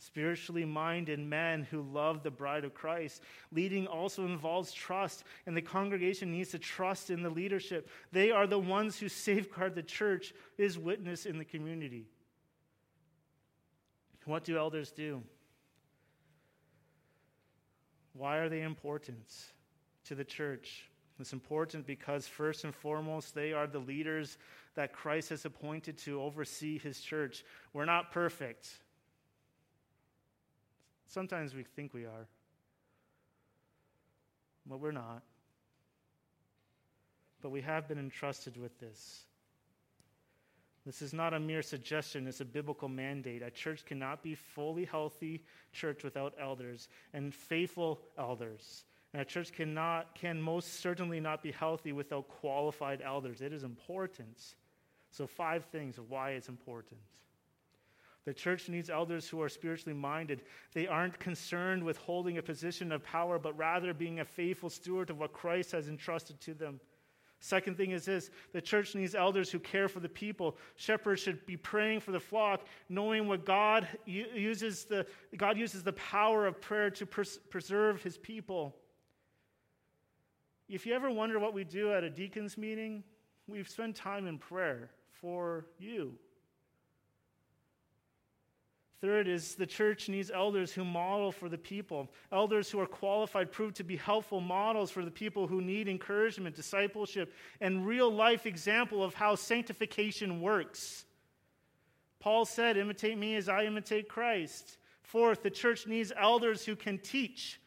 Spiritually 0.00 0.64
minded 0.64 1.20
men 1.20 1.62
who 1.70 1.82
love 1.82 2.24
the 2.24 2.32
bride 2.32 2.64
of 2.64 2.74
Christ. 2.74 3.22
Leading 3.52 3.86
also 3.86 4.24
involves 4.24 4.72
trust, 4.72 5.22
and 5.46 5.56
the 5.56 5.62
congregation 5.62 6.32
needs 6.32 6.50
to 6.50 6.58
trust 6.58 7.08
in 7.08 7.22
the 7.22 7.30
leadership. 7.30 7.88
They 8.10 8.32
are 8.32 8.48
the 8.48 8.58
ones 8.58 8.98
who 8.98 9.08
safeguard 9.08 9.76
the 9.76 9.84
church, 9.84 10.34
is 10.56 10.76
witness 10.76 11.26
in 11.26 11.38
the 11.38 11.44
community. 11.44 12.06
What 14.24 14.42
do 14.42 14.58
elders 14.58 14.90
do? 14.90 15.22
Why 18.18 18.38
are 18.38 18.48
they 18.48 18.62
important 18.62 19.32
to 20.06 20.16
the 20.16 20.24
church? 20.24 20.88
It's 21.20 21.32
important 21.32 21.86
because, 21.86 22.26
first 22.26 22.64
and 22.64 22.74
foremost, 22.74 23.32
they 23.32 23.52
are 23.52 23.68
the 23.68 23.78
leaders 23.78 24.38
that 24.74 24.92
Christ 24.92 25.30
has 25.30 25.44
appointed 25.44 25.96
to 25.98 26.20
oversee 26.20 26.78
his 26.78 27.00
church. 27.00 27.44
We're 27.72 27.84
not 27.84 28.10
perfect. 28.10 28.68
Sometimes 31.06 31.54
we 31.54 31.62
think 31.62 31.94
we 31.94 32.04
are, 32.04 32.26
but 34.66 34.80
we're 34.80 34.90
not. 34.90 35.22
But 37.40 37.50
we 37.50 37.60
have 37.62 37.86
been 37.86 37.98
entrusted 37.98 38.56
with 38.56 38.78
this. 38.80 39.27
This 40.88 41.02
is 41.02 41.12
not 41.12 41.34
a 41.34 41.38
mere 41.38 41.60
suggestion, 41.60 42.26
it's 42.26 42.40
a 42.40 42.46
biblical 42.46 42.88
mandate. 42.88 43.42
A 43.42 43.50
church 43.50 43.84
cannot 43.84 44.22
be 44.22 44.34
fully 44.34 44.86
healthy 44.86 45.42
church 45.70 46.02
without 46.02 46.32
elders 46.40 46.88
and 47.12 47.34
faithful 47.34 48.00
elders. 48.16 48.84
And 49.12 49.20
a 49.20 49.24
church 49.26 49.52
cannot 49.52 50.14
can 50.14 50.40
most 50.40 50.80
certainly 50.80 51.20
not 51.20 51.42
be 51.42 51.52
healthy 51.52 51.92
without 51.92 52.26
qualified 52.28 53.02
elders. 53.04 53.42
It 53.42 53.52
is 53.52 53.64
important. 53.64 54.54
So 55.10 55.26
five 55.26 55.66
things 55.66 55.98
of 55.98 56.08
why 56.08 56.30
it's 56.30 56.48
important. 56.48 57.00
The 58.24 58.32
church 58.32 58.70
needs 58.70 58.88
elders 58.88 59.28
who 59.28 59.42
are 59.42 59.50
spiritually 59.50 59.98
minded. 59.98 60.40
They 60.72 60.86
aren't 60.86 61.20
concerned 61.20 61.84
with 61.84 61.98
holding 61.98 62.38
a 62.38 62.42
position 62.42 62.92
of 62.92 63.04
power, 63.04 63.38
but 63.38 63.58
rather 63.58 63.92
being 63.92 64.20
a 64.20 64.24
faithful 64.24 64.70
steward 64.70 65.10
of 65.10 65.18
what 65.18 65.34
Christ 65.34 65.72
has 65.72 65.86
entrusted 65.86 66.40
to 66.40 66.54
them. 66.54 66.80
Second 67.40 67.76
thing 67.76 67.92
is 67.92 68.04
this 68.04 68.30
the 68.52 68.60
church 68.60 68.94
needs 68.94 69.14
elders 69.14 69.50
who 69.50 69.58
care 69.58 69.88
for 69.88 70.00
the 70.00 70.08
people. 70.08 70.56
Shepherds 70.76 71.22
should 71.22 71.44
be 71.46 71.56
praying 71.56 72.00
for 72.00 72.10
the 72.10 72.20
flock, 72.20 72.66
knowing 72.88 73.28
what 73.28 73.44
God 73.44 73.86
uses 74.06 74.84
the, 74.84 75.06
God 75.36 75.56
uses 75.56 75.82
the 75.82 75.92
power 75.92 76.46
of 76.46 76.60
prayer 76.60 76.90
to 76.90 77.06
pres- 77.06 77.38
preserve 77.50 78.02
his 78.02 78.18
people. 78.18 78.74
If 80.68 80.84
you 80.84 80.94
ever 80.94 81.10
wonder 81.10 81.38
what 81.38 81.54
we 81.54 81.64
do 81.64 81.92
at 81.92 82.04
a 82.04 82.10
deacons 82.10 82.58
meeting, 82.58 83.04
we 83.46 83.62
spend 83.64 83.94
time 83.94 84.26
in 84.26 84.38
prayer 84.38 84.90
for 85.12 85.66
you. 85.78 86.14
Third 89.00 89.28
is 89.28 89.54
the 89.54 89.66
church 89.66 90.08
needs 90.08 90.30
elders 90.30 90.72
who 90.72 90.84
model 90.84 91.30
for 91.30 91.48
the 91.48 91.58
people. 91.58 92.10
Elders 92.32 92.68
who 92.68 92.80
are 92.80 92.86
qualified 92.86 93.52
prove 93.52 93.74
to 93.74 93.84
be 93.84 93.96
helpful 93.96 94.40
models 94.40 94.90
for 94.90 95.04
the 95.04 95.10
people 95.10 95.46
who 95.46 95.60
need 95.60 95.88
encouragement, 95.88 96.56
discipleship, 96.56 97.32
and 97.60 97.86
real 97.86 98.10
life 98.10 98.44
example 98.44 99.04
of 99.04 99.14
how 99.14 99.36
sanctification 99.36 100.40
works. 100.40 101.04
Paul 102.18 102.44
said, 102.44 102.76
Imitate 102.76 103.16
me 103.16 103.36
as 103.36 103.48
I 103.48 103.64
imitate 103.64 104.08
Christ. 104.08 104.78
Fourth, 105.02 105.44
the 105.44 105.50
church 105.50 105.86
needs 105.86 106.12
elders 106.20 106.64
who 106.64 106.74
can 106.74 106.98
teach. 106.98 107.60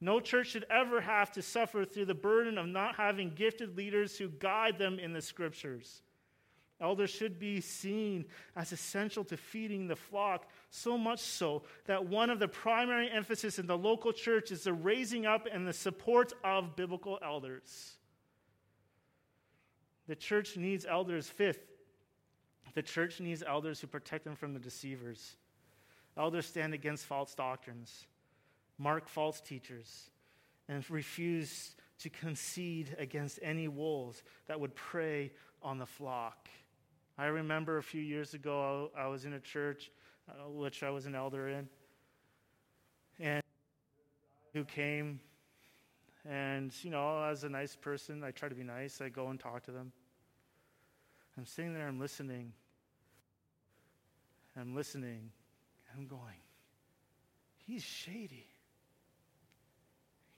No 0.00 0.20
church 0.20 0.48
should 0.48 0.66
ever 0.70 1.00
have 1.00 1.32
to 1.32 1.42
suffer 1.42 1.84
through 1.84 2.04
the 2.04 2.14
burden 2.14 2.58
of 2.58 2.66
not 2.66 2.94
having 2.94 3.30
gifted 3.30 3.76
leaders 3.76 4.16
who 4.16 4.28
guide 4.28 4.78
them 4.78 5.00
in 5.00 5.12
the 5.12 5.22
scriptures. 5.22 6.02
Elders 6.80 7.10
should 7.10 7.38
be 7.38 7.60
seen 7.60 8.26
as 8.54 8.72
essential 8.72 9.24
to 9.24 9.36
feeding 9.36 9.88
the 9.88 9.96
flock, 9.96 10.50
so 10.70 10.98
much 10.98 11.20
so 11.20 11.62
that 11.86 12.04
one 12.04 12.28
of 12.28 12.38
the 12.38 12.48
primary 12.48 13.10
emphasis 13.10 13.58
in 13.58 13.66
the 13.66 13.78
local 13.78 14.12
church 14.12 14.50
is 14.50 14.64
the 14.64 14.72
raising 14.72 15.24
up 15.24 15.46
and 15.50 15.66
the 15.66 15.72
support 15.72 16.32
of 16.44 16.76
biblical 16.76 17.18
elders. 17.22 17.96
The 20.06 20.16
church 20.16 20.56
needs 20.56 20.84
elders. 20.84 21.28
Fifth, 21.28 21.66
the 22.74 22.82
church 22.82 23.20
needs 23.20 23.42
elders 23.42 23.80
who 23.80 23.86
protect 23.86 24.24
them 24.24 24.36
from 24.36 24.52
the 24.52 24.60
deceivers. 24.60 25.36
Elders 26.16 26.46
stand 26.46 26.74
against 26.74 27.06
false 27.06 27.34
doctrines 27.34 28.06
mark 28.78 29.08
false 29.08 29.40
teachers, 29.40 30.10
and 30.68 30.88
refuse 30.90 31.74
to 31.98 32.10
concede 32.10 32.94
against 32.98 33.38
any 33.42 33.68
wolves 33.68 34.22
that 34.48 34.60
would 34.60 34.74
prey 34.74 35.32
on 35.62 35.78
the 35.78 35.86
flock. 35.86 36.48
I 37.18 37.26
remember 37.26 37.78
a 37.78 37.82
few 37.82 38.02
years 38.02 38.34
ago, 38.34 38.90
I 38.96 39.06
was 39.06 39.24
in 39.24 39.32
a 39.32 39.40
church 39.40 39.90
uh, 40.28 40.50
which 40.50 40.82
I 40.82 40.90
was 40.90 41.06
an 41.06 41.14
elder 41.14 41.48
in, 41.48 41.68
and 43.20 43.42
who 44.52 44.64
came, 44.64 45.20
and 46.28 46.72
you 46.82 46.90
know, 46.90 47.22
as 47.24 47.44
a 47.44 47.48
nice 47.48 47.76
person, 47.76 48.22
I 48.24 48.32
try 48.32 48.48
to 48.48 48.54
be 48.54 48.64
nice. 48.64 49.00
I 49.00 49.08
go 49.08 49.28
and 49.28 49.38
talk 49.38 49.64
to 49.64 49.70
them. 49.70 49.92
I'm 51.38 51.46
sitting 51.46 51.74
there, 51.74 51.86
I'm 51.86 52.00
listening. 52.00 52.52
I'm 54.58 54.74
listening. 54.74 55.30
I'm 55.96 56.06
going, 56.06 56.40
he's 57.66 57.82
shady. 57.82 58.46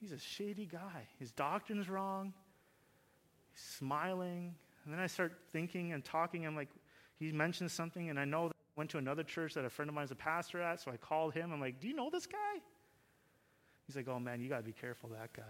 He's 0.00 0.12
a 0.12 0.18
shady 0.18 0.66
guy. 0.66 1.08
His 1.18 1.32
doctrine's 1.32 1.88
wrong. 1.88 2.32
He's 3.52 3.62
smiling. 3.62 4.54
And 4.88 4.96
then 4.96 5.04
I 5.04 5.06
start 5.06 5.34
thinking 5.52 5.92
and 5.92 6.02
talking. 6.02 6.46
I'm 6.46 6.56
like, 6.56 6.70
he 7.18 7.30
mentioned 7.30 7.70
something, 7.70 8.08
and 8.08 8.18
I 8.18 8.24
know 8.24 8.48
that 8.48 8.54
I 8.56 8.72
went 8.74 8.88
to 8.92 8.96
another 8.96 9.22
church 9.22 9.52
that 9.52 9.66
a 9.66 9.68
friend 9.68 9.90
of 9.90 9.94
mine 9.94 10.06
is 10.06 10.12
a 10.12 10.14
pastor 10.14 10.62
at, 10.62 10.80
so 10.80 10.90
I 10.90 10.96
called 10.96 11.34
him. 11.34 11.52
I'm 11.52 11.60
like, 11.60 11.78
Do 11.78 11.88
you 11.88 11.94
know 11.94 12.08
this 12.08 12.24
guy? 12.24 12.62
He's 13.86 13.96
like, 13.96 14.08
Oh 14.08 14.18
man, 14.18 14.40
you 14.40 14.48
got 14.48 14.56
to 14.56 14.62
be 14.62 14.72
careful 14.72 15.10
that 15.10 15.34
guy. 15.34 15.42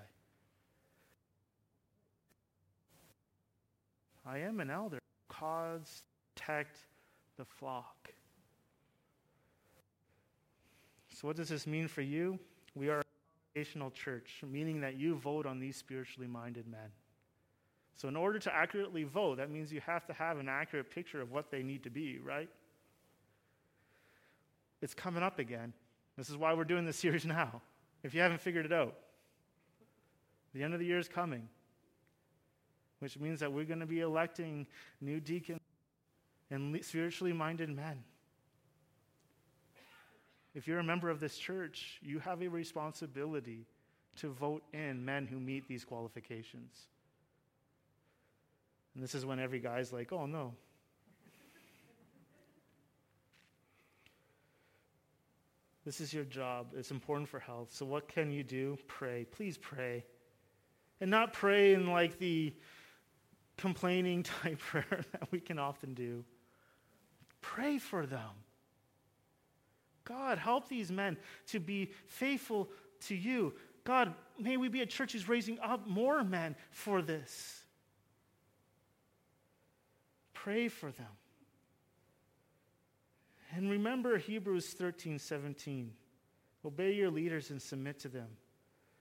I 4.26 4.38
am 4.38 4.58
an 4.58 4.70
elder. 4.70 4.98
Cause, 5.28 6.02
protect 6.34 6.78
the 7.36 7.44
flock. 7.44 8.10
So, 11.14 11.28
what 11.28 11.36
does 11.36 11.48
this 11.48 11.64
mean 11.64 11.86
for 11.86 12.02
you? 12.02 12.40
We 12.74 12.88
are 12.88 13.00
a 13.00 13.04
congregational 13.54 13.92
church, 13.92 14.42
meaning 14.50 14.80
that 14.80 14.96
you 14.96 15.14
vote 15.14 15.46
on 15.46 15.60
these 15.60 15.76
spiritually 15.76 16.26
minded 16.26 16.66
men. 16.66 16.90
So, 17.98 18.06
in 18.06 18.14
order 18.14 18.38
to 18.38 18.54
accurately 18.54 19.02
vote, 19.02 19.38
that 19.38 19.50
means 19.50 19.72
you 19.72 19.80
have 19.80 20.06
to 20.06 20.12
have 20.12 20.38
an 20.38 20.48
accurate 20.48 20.88
picture 20.88 21.20
of 21.20 21.32
what 21.32 21.50
they 21.50 21.64
need 21.64 21.82
to 21.82 21.90
be, 21.90 22.20
right? 22.20 22.48
It's 24.80 24.94
coming 24.94 25.24
up 25.24 25.40
again. 25.40 25.72
This 26.16 26.30
is 26.30 26.36
why 26.36 26.54
we're 26.54 26.62
doing 26.62 26.86
this 26.86 26.96
series 27.00 27.26
now, 27.26 27.60
if 28.04 28.14
you 28.14 28.20
haven't 28.20 28.40
figured 28.40 28.64
it 28.64 28.72
out. 28.72 28.94
The 30.54 30.62
end 30.62 30.74
of 30.74 30.80
the 30.80 30.86
year 30.86 31.00
is 31.00 31.08
coming, 31.08 31.48
which 33.00 33.18
means 33.18 33.40
that 33.40 33.52
we're 33.52 33.64
going 33.64 33.80
to 33.80 33.86
be 33.86 34.00
electing 34.00 34.68
new 35.00 35.18
deacons 35.18 35.60
and 36.52 36.78
spiritually 36.84 37.32
minded 37.32 37.68
men. 37.68 38.04
If 40.54 40.68
you're 40.68 40.78
a 40.78 40.84
member 40.84 41.10
of 41.10 41.18
this 41.18 41.36
church, 41.36 41.98
you 42.00 42.20
have 42.20 42.42
a 42.42 42.48
responsibility 42.48 43.66
to 44.16 44.28
vote 44.28 44.62
in 44.72 45.04
men 45.04 45.26
who 45.26 45.40
meet 45.40 45.66
these 45.66 45.84
qualifications. 45.84 46.86
And 48.94 49.02
this 49.02 49.14
is 49.14 49.24
when 49.24 49.38
every 49.38 49.60
guy's 49.60 49.92
like, 49.92 50.12
oh 50.12 50.26
no. 50.26 50.54
This 55.88 56.02
is 56.02 56.12
your 56.12 56.24
job. 56.24 56.74
It's 56.76 56.90
important 56.90 57.30
for 57.30 57.40
health. 57.40 57.68
So, 57.72 57.86
what 57.86 58.08
can 58.08 58.30
you 58.30 58.44
do? 58.44 58.76
Pray. 58.88 59.24
Please 59.24 59.56
pray. 59.56 60.04
And 61.00 61.10
not 61.10 61.32
pray 61.32 61.72
in 61.72 61.86
like 61.86 62.18
the 62.18 62.52
complaining 63.56 64.22
type 64.42 64.58
prayer 64.58 65.00
that 65.12 65.32
we 65.32 65.40
can 65.40 65.58
often 65.58 65.94
do. 65.94 66.26
Pray 67.40 67.78
for 67.78 68.04
them. 68.04 68.30
God, 70.04 70.36
help 70.36 70.68
these 70.68 70.90
men 70.90 71.16
to 71.46 71.58
be 71.58 71.92
faithful 72.06 72.68
to 73.06 73.14
you. 73.14 73.54
God, 73.84 74.12
may 74.38 74.58
we 74.58 74.68
be 74.68 74.82
a 74.82 74.86
church 74.86 75.12
who's 75.12 75.26
raising 75.26 75.58
up 75.60 75.86
more 75.86 76.22
men 76.22 76.54
for 76.70 77.00
this. 77.00 77.64
Pray 80.42 80.68
for 80.68 80.90
them. 80.90 81.06
And 83.54 83.70
remember 83.70 84.18
Hebrews 84.18 84.68
13 84.74 85.18
17. 85.18 85.92
Obey 86.64 86.92
your 86.92 87.10
leaders 87.10 87.50
and 87.50 87.62
submit 87.62 88.00
to 88.00 88.08
them, 88.08 88.28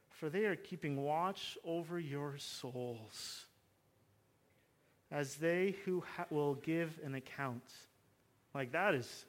for 0.09 0.29
they 0.29 0.45
are 0.45 0.55
keeping 0.55 1.03
watch 1.03 1.57
over 1.65 1.99
your 1.99 2.38
souls. 2.38 3.45
as 5.09 5.35
they 5.35 5.75
who 5.85 6.03
ha- 6.17 6.25
will 6.29 6.55
give 6.55 6.99
an 7.03 7.15
account. 7.15 7.63
Like 8.53 8.71
that 8.73 8.93
is 8.93 9.25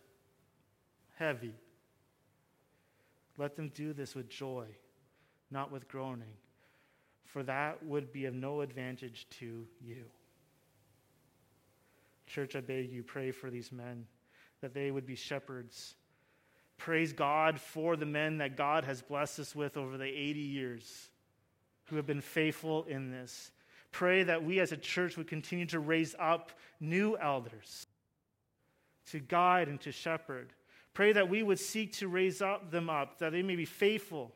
heavy. 1.16 1.54
Let 3.36 3.54
them 3.56 3.70
do 3.74 3.92
this 3.92 4.14
with 4.14 4.28
joy, 4.28 4.66
not 5.50 5.70
with 5.70 5.88
groaning, 5.88 6.34
for 7.24 7.42
that 7.44 7.84
would 7.84 8.12
be 8.12 8.24
of 8.24 8.34
no 8.34 8.60
advantage 8.62 9.26
to 9.38 9.66
you. 9.80 10.04
Church, 12.28 12.54
I 12.54 12.60
beg 12.60 12.92
you, 12.92 13.02
pray 13.02 13.30
for 13.30 13.50
these 13.50 13.72
men, 13.72 14.06
that 14.60 14.74
they 14.74 14.90
would 14.90 15.06
be 15.06 15.14
shepherds. 15.14 15.94
Praise 16.76 17.12
God 17.12 17.60
for 17.60 17.96
the 17.96 18.06
men 18.06 18.38
that 18.38 18.56
God 18.56 18.84
has 18.84 19.02
blessed 19.02 19.40
us 19.40 19.54
with 19.54 19.76
over 19.76 19.98
the 19.98 20.04
80 20.04 20.40
years 20.40 21.10
who 21.86 21.96
have 21.96 22.06
been 22.06 22.20
faithful 22.20 22.84
in 22.84 23.10
this. 23.10 23.50
Pray 23.90 24.22
that 24.22 24.44
we 24.44 24.60
as 24.60 24.72
a 24.72 24.76
church 24.76 25.16
would 25.16 25.26
continue 25.26 25.66
to 25.66 25.80
raise 25.80 26.14
up 26.18 26.52
new 26.80 27.16
elders 27.16 27.86
to 29.10 29.18
guide 29.18 29.68
and 29.68 29.80
to 29.80 29.90
shepherd. 29.90 30.52
Pray 30.94 31.12
that 31.12 31.28
we 31.28 31.42
would 31.42 31.58
seek 31.58 31.92
to 31.94 32.08
raise 32.08 32.42
up 32.42 32.70
them 32.70 32.90
up, 32.90 33.18
that 33.18 33.32
they 33.32 33.42
may 33.42 33.56
be 33.56 33.64
faithful. 33.64 34.32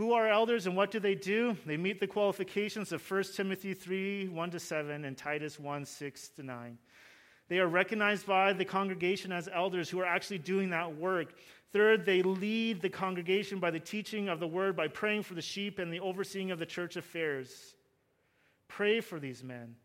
Who 0.00 0.14
are 0.14 0.26
elders 0.26 0.66
and 0.66 0.74
what 0.74 0.90
do 0.90 0.98
they 0.98 1.14
do? 1.14 1.58
They 1.66 1.76
meet 1.76 2.00
the 2.00 2.06
qualifications 2.06 2.90
of 2.90 3.02
1 3.10 3.22
Timothy 3.34 3.74
3 3.74 4.28
1 4.28 4.50
to 4.52 4.58
7 4.58 5.04
and 5.04 5.14
Titus 5.14 5.60
1 5.60 5.84
6 5.84 6.28
to 6.36 6.42
9. 6.42 6.78
They 7.48 7.58
are 7.58 7.68
recognized 7.68 8.24
by 8.24 8.54
the 8.54 8.64
congregation 8.64 9.30
as 9.30 9.46
elders 9.52 9.90
who 9.90 10.00
are 10.00 10.06
actually 10.06 10.38
doing 10.38 10.70
that 10.70 10.96
work. 10.96 11.34
Third, 11.74 12.06
they 12.06 12.22
lead 12.22 12.80
the 12.80 12.88
congregation 12.88 13.58
by 13.58 13.70
the 13.70 13.78
teaching 13.78 14.30
of 14.30 14.40
the 14.40 14.46
word, 14.46 14.74
by 14.74 14.88
praying 14.88 15.24
for 15.24 15.34
the 15.34 15.42
sheep 15.42 15.78
and 15.78 15.92
the 15.92 16.00
overseeing 16.00 16.50
of 16.50 16.58
the 16.58 16.64
church 16.64 16.96
affairs. 16.96 17.74
Pray 18.68 19.02
for 19.02 19.20
these 19.20 19.44
men. 19.44 19.76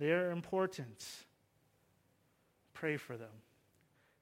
They 0.00 0.10
are 0.10 0.32
important. 0.32 1.06
Pray 2.72 2.96
for 2.96 3.16
them. 3.16 3.30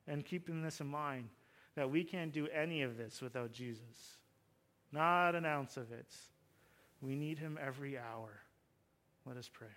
And 0.07 0.22
keeping 0.22 0.61
this 0.61 0.82
in 0.82 0.86
mind, 0.86 1.30
that 1.76 1.90
we 1.90 2.05
can't 2.05 2.30
do 2.30 2.47
any 2.49 2.82
of 2.82 2.99
this 2.99 3.22
without 3.22 3.53
Jesus. 3.53 4.18
Not 4.93 5.34
an 5.34 5.47
ounce 5.47 5.76
of 5.76 5.90
it. 5.90 6.14
We 7.01 7.16
need 7.16 7.38
him 7.38 7.59
every 7.61 7.99
hour. 7.99 8.30
Let 9.26 9.36
us 9.36 9.49
pray. 9.53 9.68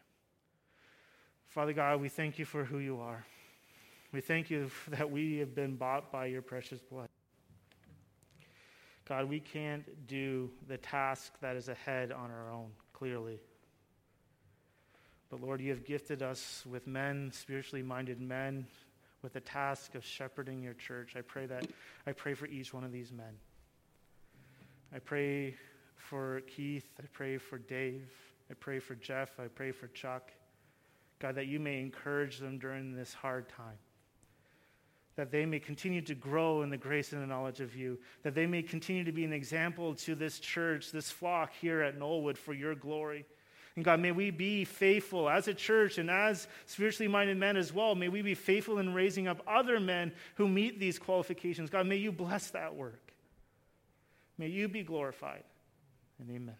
Father 1.48 1.74
God, 1.74 2.02
we 2.02 2.10
thank 2.10 2.38
you 2.38 2.46
for 2.46 2.66
who 2.66 2.80
you 2.80 3.00
are. 3.00 3.26
We 4.12 4.22
thank 4.22 4.50
you 4.50 4.70
that 4.90 5.10
we 5.10 5.38
have 5.38 5.56
been 5.56 5.76
bought 5.76 6.12
by 6.12 6.26
your 6.26 6.42
precious 6.42 6.82
blood. 6.82 7.08
God, 9.08 9.30
we 9.30 9.40
can't 9.40 10.08
do 10.08 10.50
the 10.68 10.78
task 10.78 11.34
that 11.40 11.56
is 11.56 11.70
ahead 11.70 12.12
on 12.12 12.32
our 12.32 12.52
own, 12.52 12.72
clearly. 12.92 13.40
But 15.30 15.42
Lord, 15.42 15.62
you 15.62 15.70
have 15.70 15.86
gifted 15.86 16.24
us 16.24 16.64
with 16.70 16.88
men, 16.88 17.32
spiritually 17.32 17.84
minded 17.84 18.20
men, 18.20 18.66
with 19.22 19.34
the 19.34 19.42
task 19.42 19.96
of 19.96 20.04
shepherding 20.04 20.64
your 20.64 20.74
church. 20.74 21.16
I 21.16 21.22
pray 21.22 21.46
that 21.46 21.68
I 22.06 22.14
pray 22.14 22.34
for 22.34 22.48
each 22.48 22.74
one 22.74 22.84
of 22.84 22.92
these 22.92 23.12
men. 23.12 23.36
I 24.94 25.00
pray 25.00 25.56
for 25.96 26.42
Keith. 26.42 26.88
I 27.00 27.06
pray 27.14 27.38
for 27.38 27.58
Dave. 27.58 28.10
I 28.50 28.54
pray 28.54 28.80
for 28.80 28.96
Jeff. 28.96 29.40
I 29.40 29.48
pray 29.48 29.72
for 29.72 29.88
Chuck. 29.88 30.32
God, 31.20 31.36
that 31.36 31.48
you 31.48 31.60
may 31.60 31.80
encourage 31.80 32.40
them 32.40 32.60
during 32.60 32.96
this 32.96 33.14
hard 33.14 33.50
time. 33.50 33.78
That 35.16 35.32
they 35.32 35.46
may 35.46 35.60
continue 35.60 36.02
to 36.02 36.16
grow 36.16 36.62
in 36.62 36.70
the 36.70 36.78
grace 36.78 37.14
and 37.14 37.22
the 37.22 37.28
knowledge 37.28 37.62
of 37.62 37.76
you. 37.76 37.98
That 38.24 38.36
they 38.36 38.46
may 38.46 38.62
continue 38.62 39.04
to 39.06 39.12
be 39.12 39.24
an 39.24 39.34
example 39.34 39.96
to 39.96 40.14
this 40.14 40.40
church, 40.40 40.92
this 40.92 41.10
flock 41.10 41.54
here 41.60 41.82
at 41.82 41.98
Knollwood 41.98 42.38
for 42.38 42.54
your 42.54 42.76
glory. 42.76 43.26
And 43.76 43.84
God, 43.84 44.00
may 44.00 44.12
we 44.12 44.32
be 44.32 44.64
faithful 44.64 45.30
as 45.30 45.48
a 45.48 45.54
church 45.54 45.98
and 45.98 46.10
as 46.10 46.48
spiritually 46.66 47.10
minded 47.10 47.38
men 47.38 47.58
as 47.58 47.74
well. 47.74 47.96
May 47.96 48.10
we 48.10 48.22
be 48.22 48.36
faithful 48.36 48.80
in 48.80 48.94
raising 48.94 49.28
up 49.28 49.42
other 49.48 49.80
men 49.80 50.14
who 50.36 50.48
meet 50.48 50.80
these 50.80 50.98
qualifications. 51.00 51.70
God, 51.70 51.88
may 51.88 51.98
you 51.98 52.12
bless 52.12 52.52
that 52.52 52.76
work. 52.76 53.05
May 54.38 54.48
you 54.48 54.68
be 54.68 54.84
glorified. 54.84 55.44
And 56.20 56.30
amen. 56.30 56.56